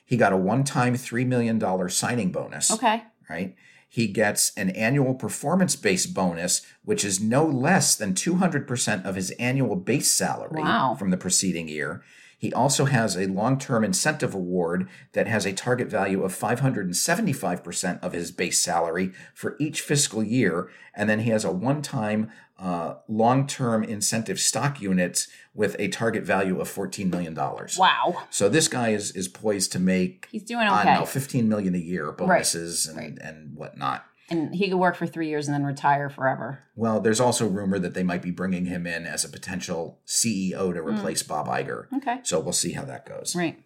He 0.07 0.17
got 0.17 0.33
a 0.33 0.37
one-time 0.37 0.97
three 0.97 1.25
million 1.25 1.59
dollar 1.59 1.89
signing 1.91 2.31
bonus. 2.33 2.71
Okay. 2.71 3.03
Right. 3.29 3.55
He 3.89 4.07
gets 4.09 4.53
an 4.57 4.71
annual 4.71 5.15
performance-based 5.15 6.13
bonus, 6.15 6.63
which 6.85 7.05
is 7.05 7.21
no 7.21 7.45
less 7.45 7.95
than 7.97 8.15
two 8.15 8.37
hundred 8.37 8.67
percent 8.67 9.05
of 9.05 9.17
his 9.17 9.31
annual 9.33 9.77
base 9.77 10.11
salary 10.11 10.63
Wow. 10.63 10.95
from 10.99 11.11
the 11.11 11.17
preceding 11.17 11.69
year. 11.69 12.03
He 12.39 12.53
also 12.53 12.85
has 12.85 13.17
a 13.17 13.27
long-term 13.27 13.83
incentive 13.83 14.35
award 14.35 14.89
that 15.13 15.27
has 15.27 15.47
a 15.47 15.53
target 15.53 15.89
value 15.89 16.23
of 16.23 16.37
575% 16.37 18.03
of 18.03 18.13
his 18.13 18.31
base 18.31 18.61
salary 18.61 19.13
for 19.35 19.57
each 19.59 19.81
fiscal 19.81 20.23
year. 20.23 20.69
And 20.95 21.09
then 21.09 21.21
he 21.21 21.31
has 21.31 21.45
a 21.45 21.51
one-time 21.51 22.31
uh, 22.59 22.95
long-term 23.09 23.85
incentive 23.85 24.39
stock 24.39 24.81
units 24.81 25.29
with 25.55 25.77
a 25.79 25.89
target 25.89 26.25
value 26.25 26.61
of 26.61 26.73
$14 26.73 27.11
million. 27.11 27.35
Wow. 27.35 28.25
So 28.31 28.49
this 28.49 28.69
guy 28.69 28.91
is 28.91 29.11
is 29.13 29.29
poised 29.29 29.73
to 29.73 29.79
make 29.79 30.29
He's 30.31 30.43
doing 30.43 30.67
I 30.67 30.81
okay. 30.81 30.91
don't 30.91 31.01
know, 31.01 31.07
15 31.07 31.49
million 31.49 31.75
a 31.75 31.79
year 31.79 32.13
bonuses 32.13 32.87
and, 32.87 32.97
right. 32.97 33.19
and 33.21 33.57
whatnot. 33.57 34.05
And 34.29 34.55
he 34.55 34.69
could 34.69 34.79
work 34.79 34.97
for 34.97 35.07
three 35.07 35.29
years 35.29 35.47
and 35.47 35.55
then 35.55 35.65
retire 35.65 36.11
forever. 36.11 36.65
Well, 36.75 37.01
there's 37.01 37.21
also 37.21 37.47
rumor 37.47 37.79
that 37.79 37.95
they 37.95 38.03
might 38.03 38.23
be 38.23 38.33
bringing 38.33 38.65
him 38.65 38.87
in 38.87 39.07
as 39.07 39.25
a 39.25 39.29
potential 39.29 40.01
CEO 40.07 40.75
to 40.75 40.83
replace 40.83 41.23
Bob 41.23 41.47
Iger. 41.47 41.87
Okay. 41.99 42.19
So 42.25 42.41
we'll 42.41 42.53
see 42.53 42.73
how 42.73 42.85
that 42.85 43.07
goes. 43.07 43.37
Right. 43.37 43.63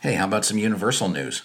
Hey, 0.00 0.14
how 0.14 0.24
about 0.24 0.44
some 0.44 0.58
Universal 0.58 1.08
news? 1.10 1.42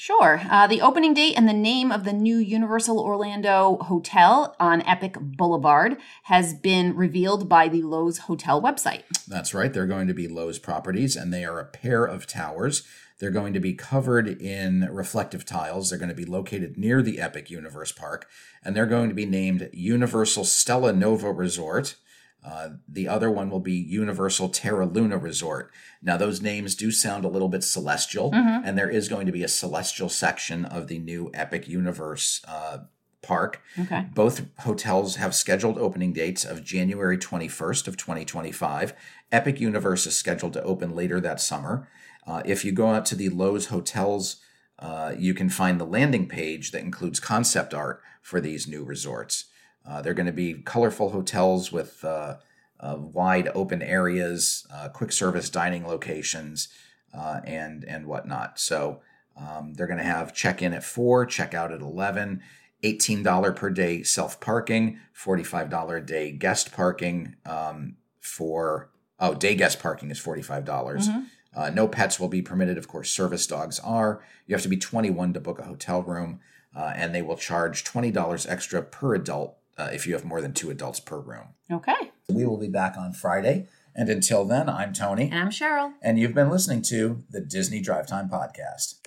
Sure. 0.00 0.40
Uh, 0.48 0.68
the 0.68 0.80
opening 0.80 1.12
date 1.12 1.34
and 1.36 1.48
the 1.48 1.52
name 1.52 1.90
of 1.90 2.04
the 2.04 2.12
new 2.12 2.36
Universal 2.36 3.00
Orlando 3.00 3.78
Hotel 3.78 4.54
on 4.60 4.80
Epic 4.82 5.16
Boulevard 5.20 5.96
has 6.24 6.54
been 6.54 6.94
revealed 6.94 7.48
by 7.48 7.66
the 7.66 7.82
Loews 7.82 8.18
Hotel 8.20 8.62
website. 8.62 9.02
That's 9.26 9.52
right. 9.52 9.72
They're 9.72 9.86
going 9.86 10.06
to 10.06 10.14
be 10.14 10.28
Loews 10.28 10.62
properties, 10.62 11.16
and 11.16 11.34
they 11.34 11.44
are 11.44 11.58
a 11.58 11.64
pair 11.64 12.04
of 12.04 12.28
towers. 12.28 12.86
They're 13.18 13.30
going 13.30 13.52
to 13.54 13.60
be 13.60 13.74
covered 13.74 14.28
in 14.28 14.88
reflective 14.92 15.44
tiles. 15.44 15.90
They're 15.90 15.98
going 15.98 16.08
to 16.08 16.14
be 16.14 16.24
located 16.24 16.78
near 16.78 17.02
the 17.02 17.20
Epic 17.20 17.50
Universe 17.50 17.92
Park, 17.92 18.28
and 18.64 18.76
they're 18.76 18.86
going 18.86 19.08
to 19.08 19.14
be 19.14 19.26
named 19.26 19.68
Universal 19.72 20.44
Stella 20.44 20.92
Nova 20.92 21.32
Resort. 21.32 21.96
Uh, 22.44 22.68
the 22.88 23.08
other 23.08 23.28
one 23.30 23.50
will 23.50 23.60
be 23.60 23.74
Universal 23.74 24.50
Terra 24.50 24.86
Luna 24.86 25.18
Resort. 25.18 25.72
Now, 26.00 26.16
those 26.16 26.40
names 26.40 26.76
do 26.76 26.92
sound 26.92 27.24
a 27.24 27.28
little 27.28 27.48
bit 27.48 27.64
celestial, 27.64 28.30
and 28.64 28.78
there 28.78 28.88
is 28.88 29.08
going 29.08 29.26
to 29.26 29.32
be 29.32 29.42
a 29.42 29.48
celestial 29.48 30.08
section 30.08 30.64
of 30.64 30.86
the 30.86 31.00
new 31.00 31.32
Epic 31.34 31.66
Universe 31.66 32.40
uh, 32.46 32.78
park. 33.22 33.60
Okay. 33.78 34.06
Both 34.14 34.46
hotels 34.60 35.16
have 35.16 35.34
scheduled 35.34 35.78
opening 35.78 36.12
dates 36.12 36.44
of 36.44 36.64
January 36.64 37.18
21st 37.18 37.88
of 37.88 37.96
2025. 37.96 38.94
Epic 39.32 39.60
Universe 39.60 40.06
is 40.06 40.16
scheduled 40.16 40.52
to 40.54 40.62
open 40.62 40.94
later 40.94 41.20
that 41.20 41.40
summer. 41.40 41.88
Uh, 42.26 42.42
if 42.44 42.64
you 42.64 42.72
go 42.72 42.88
out 42.88 43.06
to 43.06 43.14
the 43.14 43.30
Loews 43.30 43.66
hotels, 43.66 44.36
uh, 44.78 45.14
you 45.18 45.34
can 45.34 45.48
find 45.48 45.80
the 45.80 45.86
landing 45.86 46.28
page 46.28 46.70
that 46.70 46.82
includes 46.82 47.18
concept 47.18 47.74
art 47.74 48.00
for 48.22 48.40
these 48.40 48.68
new 48.68 48.84
resorts. 48.84 49.46
Uh, 49.86 50.02
they're 50.02 50.14
going 50.14 50.26
to 50.26 50.32
be 50.32 50.54
colorful 50.54 51.10
hotels 51.10 51.72
with 51.72 52.04
uh, 52.04 52.36
uh, 52.80 52.96
wide 52.98 53.50
open 53.54 53.82
areas, 53.82 54.66
uh, 54.72 54.88
quick 54.88 55.12
service 55.12 55.50
dining 55.50 55.86
locations, 55.86 56.68
uh, 57.14 57.40
and 57.44 57.84
and 57.84 58.06
whatnot. 58.06 58.58
So 58.60 59.00
um, 59.36 59.74
they're 59.74 59.86
going 59.86 59.98
to 59.98 60.04
have 60.04 60.34
check 60.34 60.62
in 60.62 60.74
at 60.74 60.84
four, 60.84 61.26
check 61.26 61.54
out 61.54 61.72
at 61.72 61.80
eleven. 61.80 62.42
$18 62.84 63.56
per 63.56 63.70
day 63.70 64.02
self 64.02 64.40
parking, 64.40 64.98
$45 65.16 65.96
a 65.96 66.00
day 66.00 66.32
guest 66.32 66.72
parking 66.72 67.36
um, 67.46 67.96
for, 68.20 68.90
oh, 69.18 69.34
day 69.34 69.54
guest 69.54 69.80
parking 69.80 70.10
is 70.10 70.20
$45. 70.20 70.64
dollars 70.64 71.08
Uh, 71.56 71.70
no 71.70 71.88
pets 71.88 72.20
will 72.20 72.28
be 72.28 72.42
permitted. 72.42 72.78
Of 72.78 72.86
course, 72.86 73.10
service 73.10 73.46
dogs 73.46 73.80
are. 73.80 74.22
You 74.46 74.54
have 74.54 74.62
to 74.62 74.68
be 74.68 74.76
21 74.76 75.32
to 75.32 75.40
book 75.40 75.58
a 75.58 75.64
hotel 75.64 76.02
room, 76.02 76.40
uh, 76.76 76.92
and 76.94 77.12
they 77.14 77.22
will 77.22 77.36
charge 77.38 77.82
$20 77.84 78.46
extra 78.48 78.82
per 78.82 79.14
adult 79.14 79.56
uh, 79.76 79.88
if 79.92 80.06
you 80.06 80.12
have 80.12 80.24
more 80.24 80.40
than 80.40 80.52
two 80.52 80.70
adults 80.70 81.00
per 81.00 81.18
room. 81.18 81.54
Okay. 81.72 82.12
We 82.28 82.44
will 82.46 82.58
be 82.58 82.68
back 82.68 82.96
on 82.96 83.12
Friday. 83.12 83.66
And 83.96 84.08
until 84.08 84.44
then, 84.44 84.68
I'm 84.68 84.92
Tony, 84.92 85.30
And 85.30 85.40
I'm 85.40 85.50
Cheryl. 85.50 85.94
and 86.02 86.18
you've 86.18 86.34
been 86.34 86.50
listening 86.50 86.82
to 86.82 87.24
the 87.30 87.40
Disney 87.40 87.80
Drive 87.80 88.06
Time 88.06 88.28
Podcast. 88.28 88.98